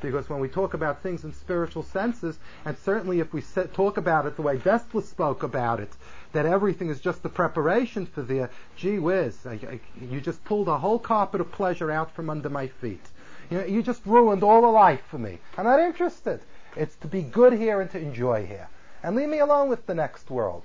[0.00, 3.42] Because when we talk about things in spiritual senses, and certainly if we
[3.74, 5.90] talk about it the way Dessler spoke about it,
[6.32, 10.68] that everything is just the preparation for the, gee whiz, I, I, you just pulled
[10.68, 13.04] a whole carpet of pleasure out from under my feet.
[13.50, 15.38] You, know, you just ruined all the life for me.
[15.56, 16.40] I'm not interested.
[16.78, 18.68] It's to be good here and to enjoy here.
[19.02, 20.62] And leave me alone with the next world.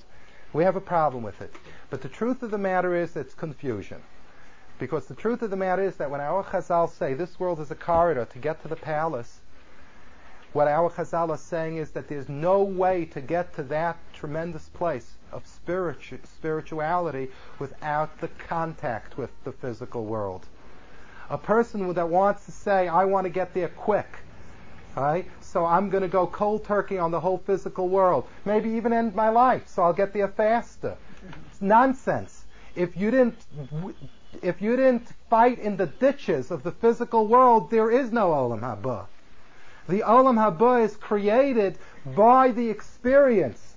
[0.54, 1.56] We have a problem with it.
[1.90, 4.04] But the truth of the matter is it's confusion.
[4.78, 7.72] Because the truth of the matter is that when our Chazal say this world is
[7.72, 9.40] a corridor to get to the palace,
[10.52, 14.70] what our Chazal are saying is that there's no way to get to that tremendous
[14.70, 20.46] place of spiritu- spirituality without the contact with the physical world.
[21.32, 24.20] A person that wants to say, I want to get there quick,
[25.42, 28.28] So I'm going to go cold turkey on the whole physical world.
[28.46, 30.96] Maybe even end my life, so I'll get there faster.
[31.52, 32.46] It's nonsense.
[32.76, 33.38] If you didn't,
[34.42, 38.62] if you didn't fight in the ditches of the physical world, there is no Olam
[38.62, 39.06] Haba.
[39.88, 41.78] The Olam Haba is created
[42.16, 43.76] by the experience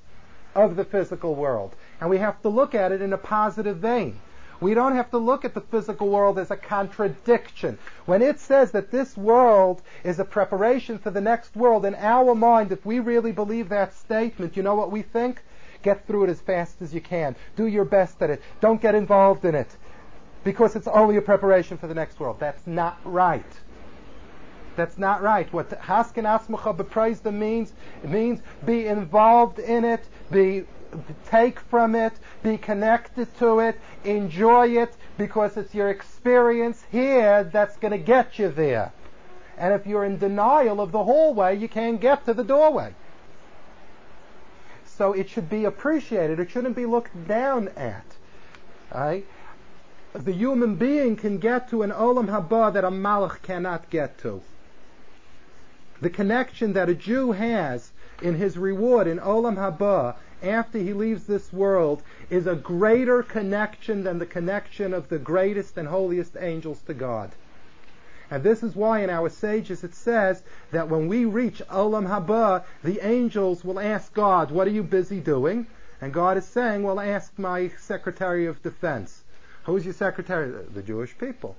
[0.54, 1.74] of the physical world.
[2.00, 4.20] And we have to look at it in a positive vein.
[4.60, 7.78] We don't have to look at the physical world as a contradiction.
[8.06, 12.34] When it says that this world is a preparation for the next world, in our
[12.34, 15.42] mind, if we really believe that statement, you know what we think?
[15.82, 17.36] Get through it as fast as you can.
[17.54, 18.42] Do your best at it.
[18.60, 19.76] Don't get involved in it.
[20.42, 22.38] Because it's only a preparation for the next world.
[22.40, 23.44] That's not right.
[24.76, 25.50] That's not right.
[25.52, 27.72] What Haskin Asmacha Bepraisda means,
[28.02, 30.64] it means be involved in it, be
[31.28, 32.12] take from it,
[32.42, 38.38] be connected to it, enjoy it, because it's your experience here that's going to get
[38.38, 38.92] you there.
[39.58, 42.94] And if you're in denial of the hallway, you can't get to the doorway.
[44.84, 46.40] So it should be appreciated.
[46.40, 48.04] It shouldn't be looked down at.
[48.94, 49.26] Right?
[50.12, 54.42] The human being can get to an olam haba that a malach cannot get to.
[56.00, 57.92] The connection that a Jew has
[58.22, 60.16] in his reward in olam haba
[60.46, 65.76] after he leaves this world is a greater connection than the connection of the greatest
[65.76, 67.32] and holiest angels to God.
[68.30, 70.42] And this is why in our sages it says
[70.72, 75.20] that when we reach Olam Haba, the angels will ask God, what are you busy
[75.20, 75.66] doing?
[76.00, 79.22] And God is saying, well, ask my Secretary of Defense.
[79.64, 80.52] Who's your Secretary?
[80.72, 81.56] The Jewish people.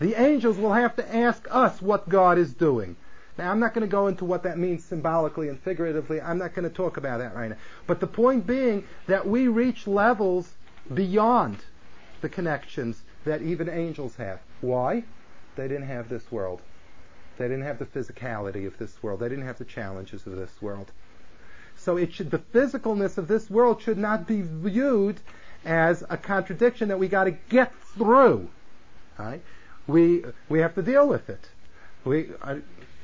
[0.00, 2.96] The angels will have to ask us what God is doing.
[3.40, 6.20] Now, I'm not going to go into what that means symbolically and figuratively.
[6.20, 7.56] I'm not going to talk about that right now.
[7.86, 10.52] But the point being that we reach levels
[10.92, 11.56] beyond
[12.20, 14.40] the connections that even angels have.
[14.60, 15.04] Why?
[15.56, 16.60] They didn't have this world.
[17.38, 19.20] They didn't have the physicality of this world.
[19.20, 20.92] They didn't have the challenges of this world.
[21.76, 25.18] So it should, the physicalness of this world should not be viewed
[25.64, 28.50] as a contradiction that we got to get through.
[29.18, 29.40] Right?
[29.86, 31.48] We we have to deal with it.
[32.04, 32.28] We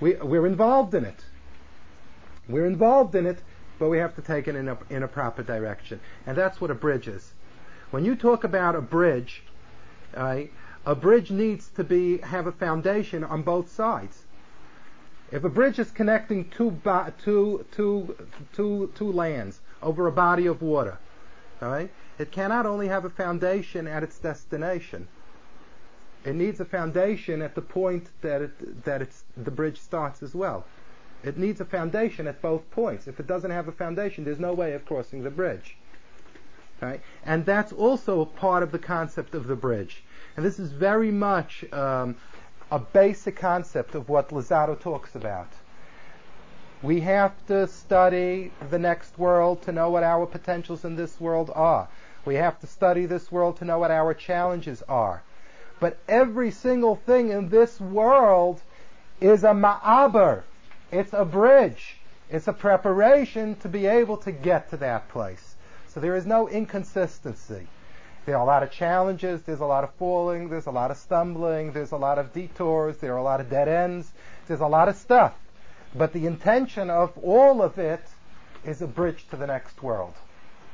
[0.01, 1.24] we, we're involved in it.
[2.48, 3.39] We're involved in it,
[3.78, 6.01] but we have to take it in a, in a proper direction.
[6.27, 7.32] And that's what a bridge is.
[7.90, 9.43] When you talk about a bridge,
[10.14, 14.24] a bridge needs to be have a foundation on both sides.
[15.32, 16.81] If a bridge is connecting two,
[17.23, 18.16] two, two,
[18.52, 20.98] two, two lands over a body of water,
[21.60, 25.09] it cannot only have a foundation at its destination.
[26.27, 30.35] It needs a foundation at the point that it, that it's, the bridge starts as
[30.35, 30.65] well.
[31.23, 33.07] It needs a foundation at both points.
[33.07, 35.77] If it doesn't have a foundation, there's no way of crossing the bridge.
[36.82, 37.01] Right?
[37.24, 40.03] And that's also a part of the concept of the bridge.
[40.36, 42.16] And this is very much um,
[42.73, 45.48] a basic concept of what Luzzatto talks about.
[46.82, 51.53] We have to study the next world to know what our potentials in this world
[51.55, 51.86] are.
[52.24, 55.23] We have to study this world to know what our challenges are.
[55.78, 58.61] But every single thing in this world
[59.20, 60.43] is a ma'aber.
[60.90, 61.97] It's a bridge.
[62.31, 65.55] It's a preparation to be able to get to that place.
[65.89, 67.66] So there is no inconsistency.
[68.27, 70.97] There are a lot of challenges, there's a lot of falling, there's a lot of
[70.97, 74.11] stumbling, there's a lot of detours, there are a lot of dead ends,
[74.48, 75.35] there's a lot of stuff.
[75.94, 78.03] But the intention of all of it
[78.65, 80.15] is a bridge to the next world.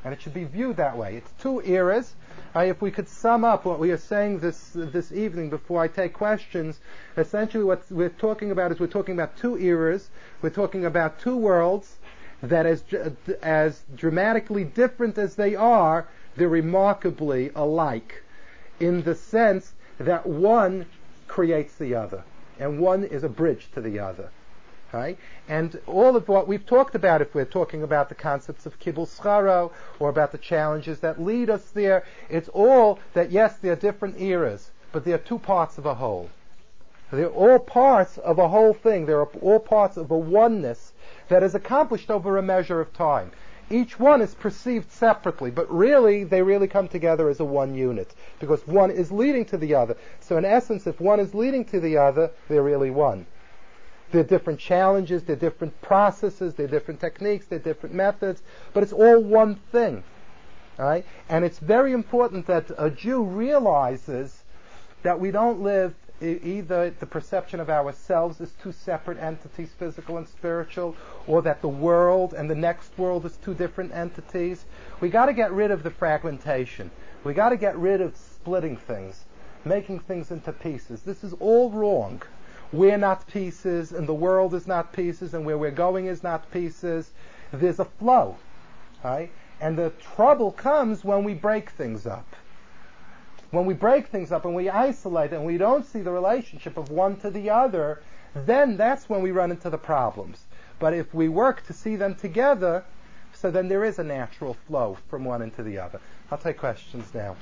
[0.03, 1.15] And it should be viewed that way.
[1.15, 2.13] It's two eras.
[2.55, 5.87] Uh, if we could sum up what we are saying this this evening before I
[5.87, 6.79] take questions,
[7.17, 10.09] essentially what we're talking about is we're talking about two eras.
[10.41, 11.97] We're talking about two worlds
[12.41, 12.83] that as,
[13.41, 18.21] as dramatically different as they are, they're remarkably alike
[18.79, 20.85] in the sense that one
[21.27, 22.23] creates the other,
[22.59, 24.29] and one is a bridge to the other.
[24.93, 25.17] Right?
[25.49, 29.07] And all of what we've talked about, if we're talking about the concepts of kibbul
[29.07, 34.21] scharo or about the challenges that lead us there, it's all that yes, they're different
[34.21, 36.29] eras, but they're two parts of a whole.
[37.11, 39.07] They're all parts of a whole thing.
[39.07, 40.93] They're all parts of a oneness
[41.27, 43.31] that is accomplished over a measure of time.
[43.71, 48.13] Each one is perceived separately, but really, they really come together as a one unit,
[48.39, 49.97] because one is leading to the other.
[50.19, 53.25] So in essence, if one is leading to the other, they're really one.
[54.13, 57.95] There are different challenges, there are different processes, there are different techniques, there are different
[57.95, 60.03] methods, but it's all one thing.
[60.77, 61.03] Right?
[61.29, 64.43] And it's very important that a Jew realizes
[65.01, 70.27] that we don't live either the perception of ourselves as two separate entities, physical and
[70.27, 70.95] spiritual,
[71.25, 74.65] or that the world and the next world is two different entities.
[75.01, 76.91] We got to get rid of the fragmentation.
[77.23, 79.25] We got to get rid of splitting things,
[79.65, 81.01] making things into pieces.
[81.01, 82.21] This is all wrong.
[82.73, 86.51] We're not pieces, and the world is not pieces, and where we're going is not
[86.51, 87.11] pieces.
[87.53, 88.35] There's a flow,
[89.03, 89.31] right?
[89.61, 92.25] And the trouble comes when we break things up
[93.53, 96.89] when we break things up and we isolate and we don't see the relationship of
[96.89, 98.01] one to the other,
[98.33, 100.45] then that's when we run into the problems.
[100.79, 102.83] But if we work to see them together,
[103.31, 106.01] so then there is a natural flow from one into the other.
[106.31, 107.35] I'll take questions now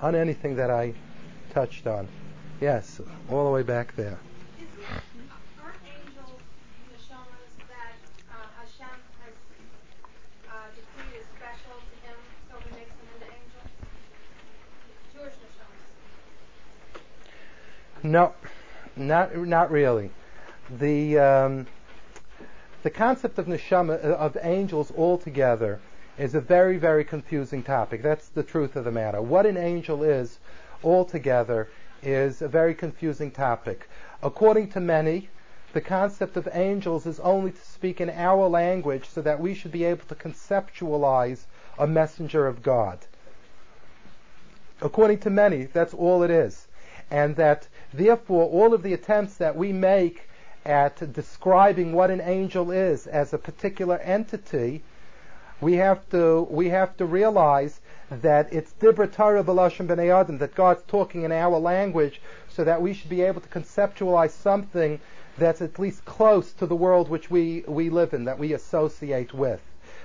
[0.00, 0.94] on anything that I
[1.54, 2.08] touched on.
[2.60, 4.18] Yes, all the way back there.
[18.02, 18.32] No,
[18.96, 20.10] not not really.
[20.70, 21.66] The um,
[22.84, 25.80] the concept of neshama uh, of angels altogether
[26.16, 28.02] is a very very confusing topic.
[28.02, 29.20] That's the truth of the matter.
[29.20, 30.38] What an angel is
[30.84, 31.68] altogether
[32.00, 33.88] is a very confusing topic.
[34.22, 35.28] According to many,
[35.72, 39.72] the concept of angels is only to speak in our language so that we should
[39.72, 41.46] be able to conceptualize
[41.76, 43.06] a messenger of God.
[44.80, 46.67] According to many, that's all it is.
[47.10, 50.28] And that Therefore, all of the attempts that we make
[50.66, 54.82] at describing what an angel is as a particular entity,
[55.60, 57.80] we have to we have to realize
[58.10, 62.20] that it's dibra Torah b'nei adam, that God's talking in our language,
[62.50, 65.00] so that we should be able to conceptualize something
[65.38, 69.32] that's at least close to the world which we, we live in, that we associate
[69.32, 69.60] with.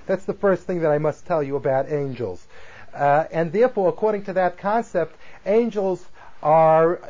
[0.06, 2.46] That's the first thing that I must tell you about angels.
[2.94, 6.06] Uh, and therefore, according to that concept, angels
[6.44, 7.00] are,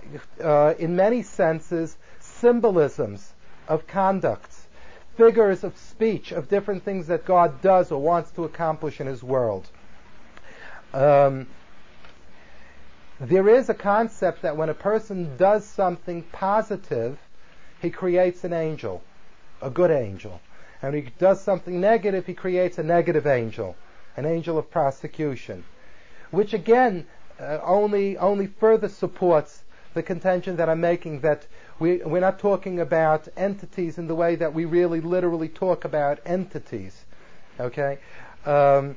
[0.42, 3.32] uh, in many senses, symbolisms
[3.68, 4.66] of conducts,
[5.16, 9.22] figures of speech of different things that God does or wants to accomplish in His
[9.22, 9.68] world.
[10.92, 11.48] Um,
[13.20, 17.18] there is a concept that when a person does something positive,
[17.80, 19.02] he creates an angel,
[19.60, 20.40] a good angel.
[20.82, 23.76] And when he does something negative, he creates a negative angel,
[24.16, 25.64] an angel of prosecution.
[26.30, 27.06] Which again
[27.40, 29.62] uh, only only further supports
[29.94, 31.46] the contention that I'm making that
[31.78, 36.20] we, we're not talking about entities in the way that we really literally talk about
[36.24, 37.04] entities.
[37.58, 37.98] Okay?
[38.44, 38.96] Um,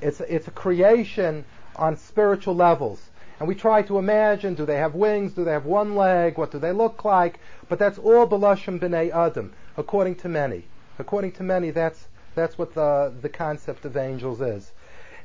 [0.00, 1.44] it's, it's a creation
[1.76, 3.00] on spiritual levels.
[3.38, 5.32] And we try to imagine, do they have wings?
[5.32, 6.38] Do they have one leg?
[6.38, 7.38] What do they look like?
[7.68, 10.64] But that's all Belashim B'nai Adam, according to many.
[10.98, 14.72] According to many, that's, that's what the, the concept of angels is.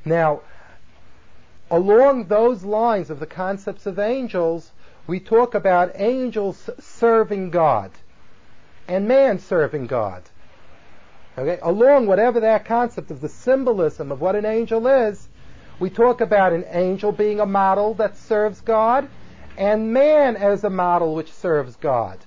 [0.04, 0.42] Now,
[1.70, 4.72] along those lines of the concepts of angels,
[5.06, 7.90] we talk about angels serving God.
[8.86, 10.22] and man serving God.
[11.38, 11.58] Okay?
[11.62, 15.28] Along whatever that concept of the symbolism of what an angel is,
[15.80, 19.08] we talk about an angel being a model that serves God
[19.56, 22.18] and man as a model which serves God.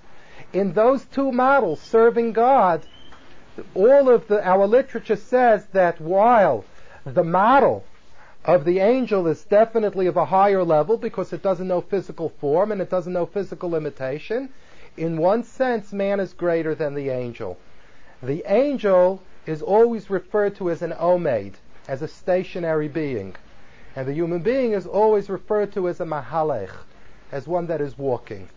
[0.53, 2.85] In those two models, serving God,
[3.73, 6.65] all of the, our literature says that while
[7.05, 7.83] the model
[8.47, 12.71] of the angel is definitely of a higher level because it doesn't know physical form
[12.71, 14.49] and it doesn't know physical limitation,
[14.95, 17.57] in one sense, man is greater than the angel.
[18.23, 21.55] The angel is always referred to as an omaid,
[21.89, 23.35] as a stationary being.
[23.97, 26.71] And the human being is always referred to as a mahalech,
[27.33, 28.47] as one that is walking.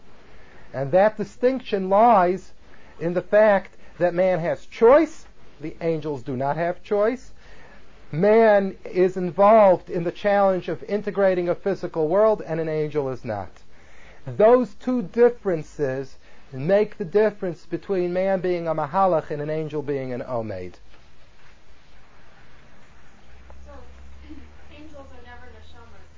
[0.72, 2.52] And that distinction lies
[3.00, 5.26] in the fact that man has choice,
[5.60, 7.32] the angels do not have choice.
[8.12, 13.24] Man is involved in the challenge of integrating a physical world, and an angel is
[13.24, 13.62] not.
[14.26, 16.16] Those two differences
[16.52, 20.78] make the difference between man being a mahalach and an angel being an omaid.
[23.64, 23.72] So,
[24.76, 26.10] angels are never neshamas.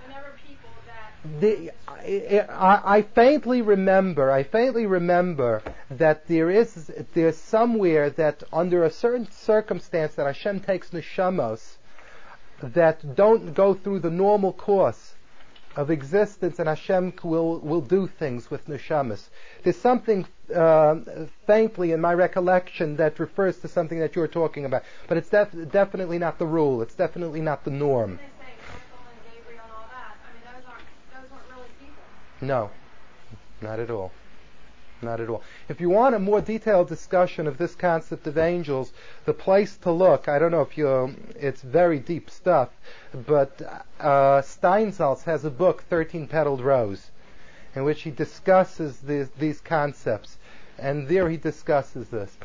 [0.00, 1.00] They're never people that.
[1.24, 8.84] The, I, I faintly remember, I faintly remember that there is there's somewhere that under
[8.84, 11.76] a certain circumstance that Hashem takes neshamos
[12.62, 15.14] that don't go through the normal course
[15.76, 19.28] of existence, and Hashem will will do things with neshamas.
[19.62, 20.96] There's something uh,
[21.46, 25.70] faintly in my recollection that refers to something that you're talking about, but it's def-
[25.70, 26.80] definitely not the rule.
[26.80, 28.18] It's definitely not the norm.
[32.40, 32.70] No,
[33.60, 34.12] not at all.
[35.02, 35.42] Not at all.
[35.68, 38.92] If you want a more detailed discussion of this concept of angels,
[39.24, 42.68] the place to look, I don't know if you, it's very deep stuff,
[43.26, 43.62] but
[43.98, 47.10] uh, Steinsaltz has a book, 13 Petaled Rose,
[47.74, 50.36] in which he discusses these, these concepts.
[50.78, 52.36] And there he discusses this.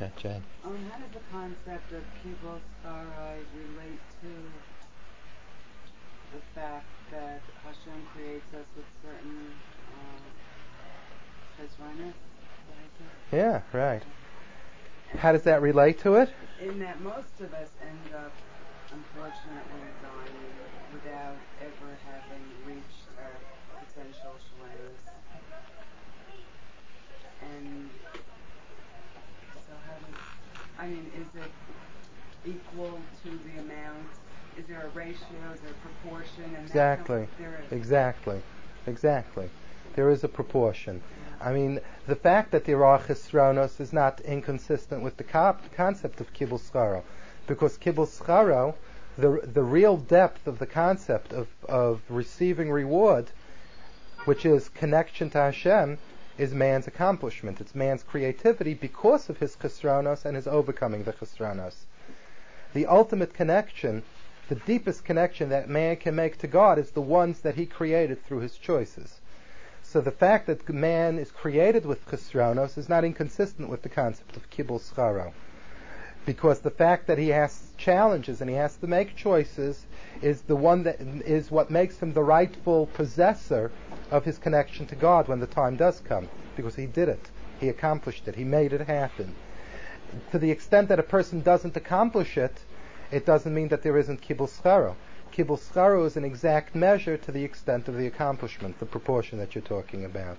[0.00, 0.42] Yeah, Jane.
[0.64, 2.60] Um, how does the concept of Kibbutz
[3.54, 4.28] relate to
[6.32, 9.52] the fact that Hashem creates us with certain
[9.90, 10.30] uh,
[13.32, 14.02] Yeah, right.
[15.18, 16.30] How does that relate to it?
[16.60, 18.32] In that most of us end up,
[18.92, 20.50] unfortunately, dying
[20.92, 23.32] without ever having reached our
[23.80, 25.02] potential shlemus.
[27.42, 27.90] And
[29.54, 30.20] so how does,
[30.78, 31.50] I mean, is it
[32.46, 34.10] equal to the amount
[34.60, 35.14] is there a ratio?
[35.54, 36.44] Is there a proportion?
[36.62, 37.26] exactly.
[37.70, 38.42] Exactly.
[38.86, 39.48] Exactly.
[39.94, 41.00] There is a proportion.
[41.40, 46.34] I mean, the fact that there are chesronos is not inconsistent with the concept of
[46.34, 47.02] kibbul scharo,
[47.46, 48.74] because kibbul scharo,
[49.16, 53.30] the the real depth of the concept of of receiving reward,
[54.26, 55.96] which is connection to Hashem,
[56.36, 57.62] is man's accomplishment.
[57.62, 61.86] It's man's creativity because of his chesronos and his overcoming the chesronos.
[62.74, 64.02] The ultimate connection
[64.50, 68.24] the deepest connection that man can make to God is the ones that he created
[68.24, 69.20] through his choices.
[69.84, 74.36] So the fact that man is created with chesronos is not inconsistent with the concept
[74.36, 75.32] of kibbul scharo.
[76.26, 79.86] Because the fact that he has challenges and he has to make choices
[80.20, 83.70] is the one that is what makes him the rightful possessor
[84.10, 86.28] of his connection to God when the time does come.
[86.56, 87.30] Because he did it.
[87.60, 88.34] He accomplished it.
[88.34, 89.32] He made it happen.
[90.32, 92.64] To the extent that a person doesn't accomplish it,
[93.10, 94.94] it doesn't mean that there isn't kibbul scharo.
[95.32, 99.54] Kibbul scharo is an exact measure to the extent of the accomplishment, the proportion that
[99.54, 100.38] you're talking about.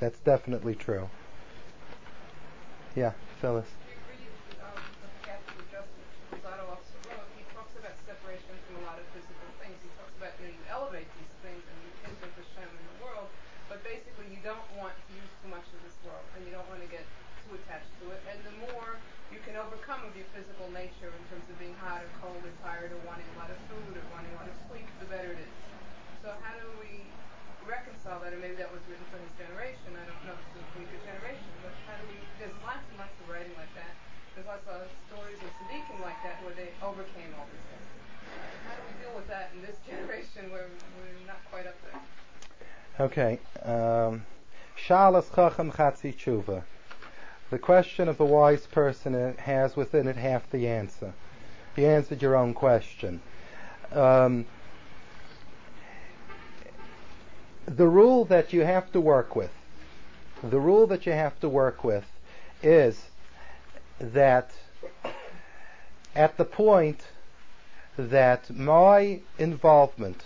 [0.00, 1.08] That's definitely true.
[2.94, 3.66] Yeah, Phyllis.
[8.32, 9.76] separation from a lot of physical things.
[9.82, 12.98] He talks about you, know, you elevate these things and you enter Hashem in the
[13.04, 13.28] world,
[13.68, 16.66] but basically you don't want to use too much of this world and you don't
[16.70, 17.04] want to get
[17.44, 18.20] too attached to it.
[18.30, 18.96] And the more
[19.32, 22.54] you can overcome of your physical nature in terms of being hot or cold or
[22.64, 25.32] tired or wanting a lot of food or wanting a lot of sleep, the better
[25.32, 25.54] it is.
[26.20, 27.04] So how do we
[27.64, 28.36] reconcile that?
[28.36, 29.92] And maybe that was written for his generation.
[29.98, 32.16] I don't know if it's a weaker generation, but how do we?
[32.38, 33.92] There's lots and lots of writing like that.
[34.36, 34.88] There's lots of
[35.62, 37.88] tzaddikim like that where they overcame all these things.
[38.66, 40.66] How do we deal with that in this generation where
[40.98, 43.06] we're not quite up there?
[43.06, 43.38] Okay.
[43.62, 44.24] Um,
[44.76, 46.62] Shalas Chacham Chatzi.
[47.50, 51.12] The question of the wise person has within it half the answer.
[51.76, 53.20] You answered your own question.
[53.92, 54.46] Um,
[57.66, 59.52] the rule that you have to work with,
[60.42, 62.04] the rule that you have to work with
[62.62, 63.04] is
[64.00, 64.50] that
[66.14, 67.08] at the point
[67.96, 70.24] that my involvement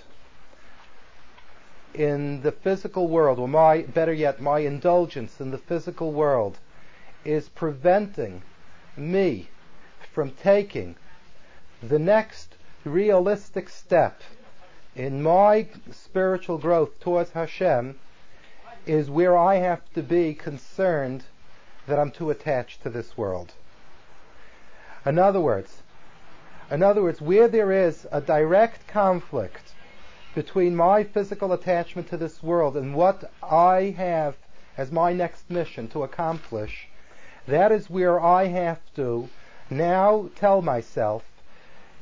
[1.94, 6.58] in the physical world, or my, better yet, my indulgence in the physical world
[7.24, 8.42] is preventing
[8.96, 9.48] me
[10.12, 10.94] from taking
[11.82, 12.54] the next
[12.84, 14.20] realistic step
[14.94, 17.98] in my spiritual growth towards Hashem
[18.86, 21.24] is where I have to be concerned
[21.86, 23.52] that I'm too attached to this world.
[25.06, 25.82] In other words,
[26.68, 29.72] in other words, where there is a direct conflict
[30.34, 34.34] between my physical attachment to this world and what I have
[34.76, 36.88] as my next mission to accomplish,
[37.46, 39.28] that is where I have to
[39.70, 41.22] now tell myself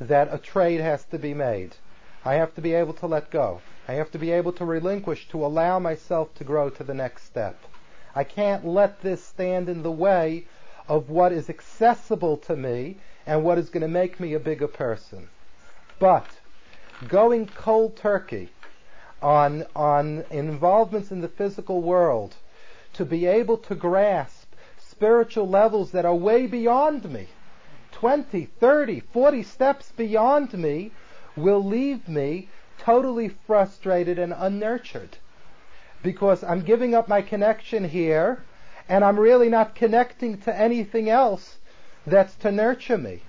[0.00, 1.76] that a trade has to be made.
[2.24, 3.60] I have to be able to let go.
[3.86, 7.24] I have to be able to relinquish to allow myself to grow to the next
[7.24, 7.58] step.
[8.14, 10.46] I can't let this stand in the way
[10.88, 12.96] of what is accessible to me
[13.26, 15.28] and what is going to make me a bigger person.
[15.98, 16.26] But
[17.08, 18.50] going cold turkey
[19.22, 22.36] on, on involvements in the physical world
[22.92, 27.28] to be able to grasp spiritual levels that are way beyond me,
[27.92, 30.92] 20, 30, 40 steps beyond me,
[31.36, 32.48] will leave me
[32.78, 35.16] totally frustrated and unnurtured.
[36.02, 38.44] Because I'm giving up my connection here,
[38.88, 41.58] and I'm really not connecting to anything else
[42.06, 43.22] that's to nurture me.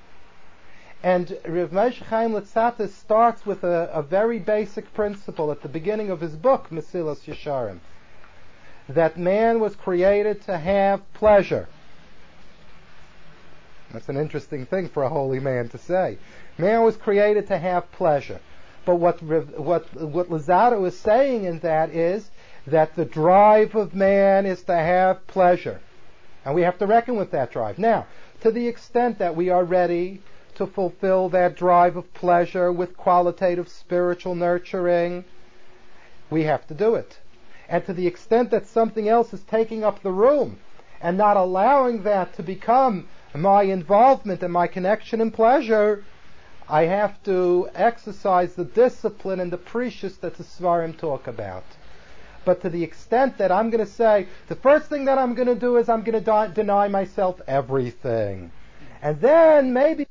[1.04, 6.10] And Rav Moshe Chaim Luzzatto starts with a, a, very basic principle at the beginning
[6.10, 7.80] of his book, Mesilas Yesharim,
[8.90, 11.68] that man was created to have pleasure.
[13.92, 16.18] That's an interesting thing for a holy man to say.
[16.58, 18.40] Man was created to have pleasure.
[18.84, 22.30] But what, what, what Luzzatto is saying in that is
[22.68, 25.80] that the drive of man is to have pleasure.
[26.44, 27.78] And we have to reckon with that drive.
[27.78, 28.08] Now,
[28.42, 30.22] to the extent that we are ready
[30.56, 35.26] to fulfill that drive of pleasure with qualitative spiritual nurturing,
[36.30, 37.20] we have to do it.
[37.68, 40.60] And to the extent that something else is taking up the room
[41.02, 46.04] and not allowing that to become my involvement and my connection and pleasure,
[46.70, 51.64] I have to exercise the discipline and the prishus that the Sefarim talk about.
[52.46, 55.48] But to the extent that I'm going to say, the first thing that I'm going
[55.48, 58.52] to do is I'm going to deny myself everything.
[59.02, 60.08] And then maybe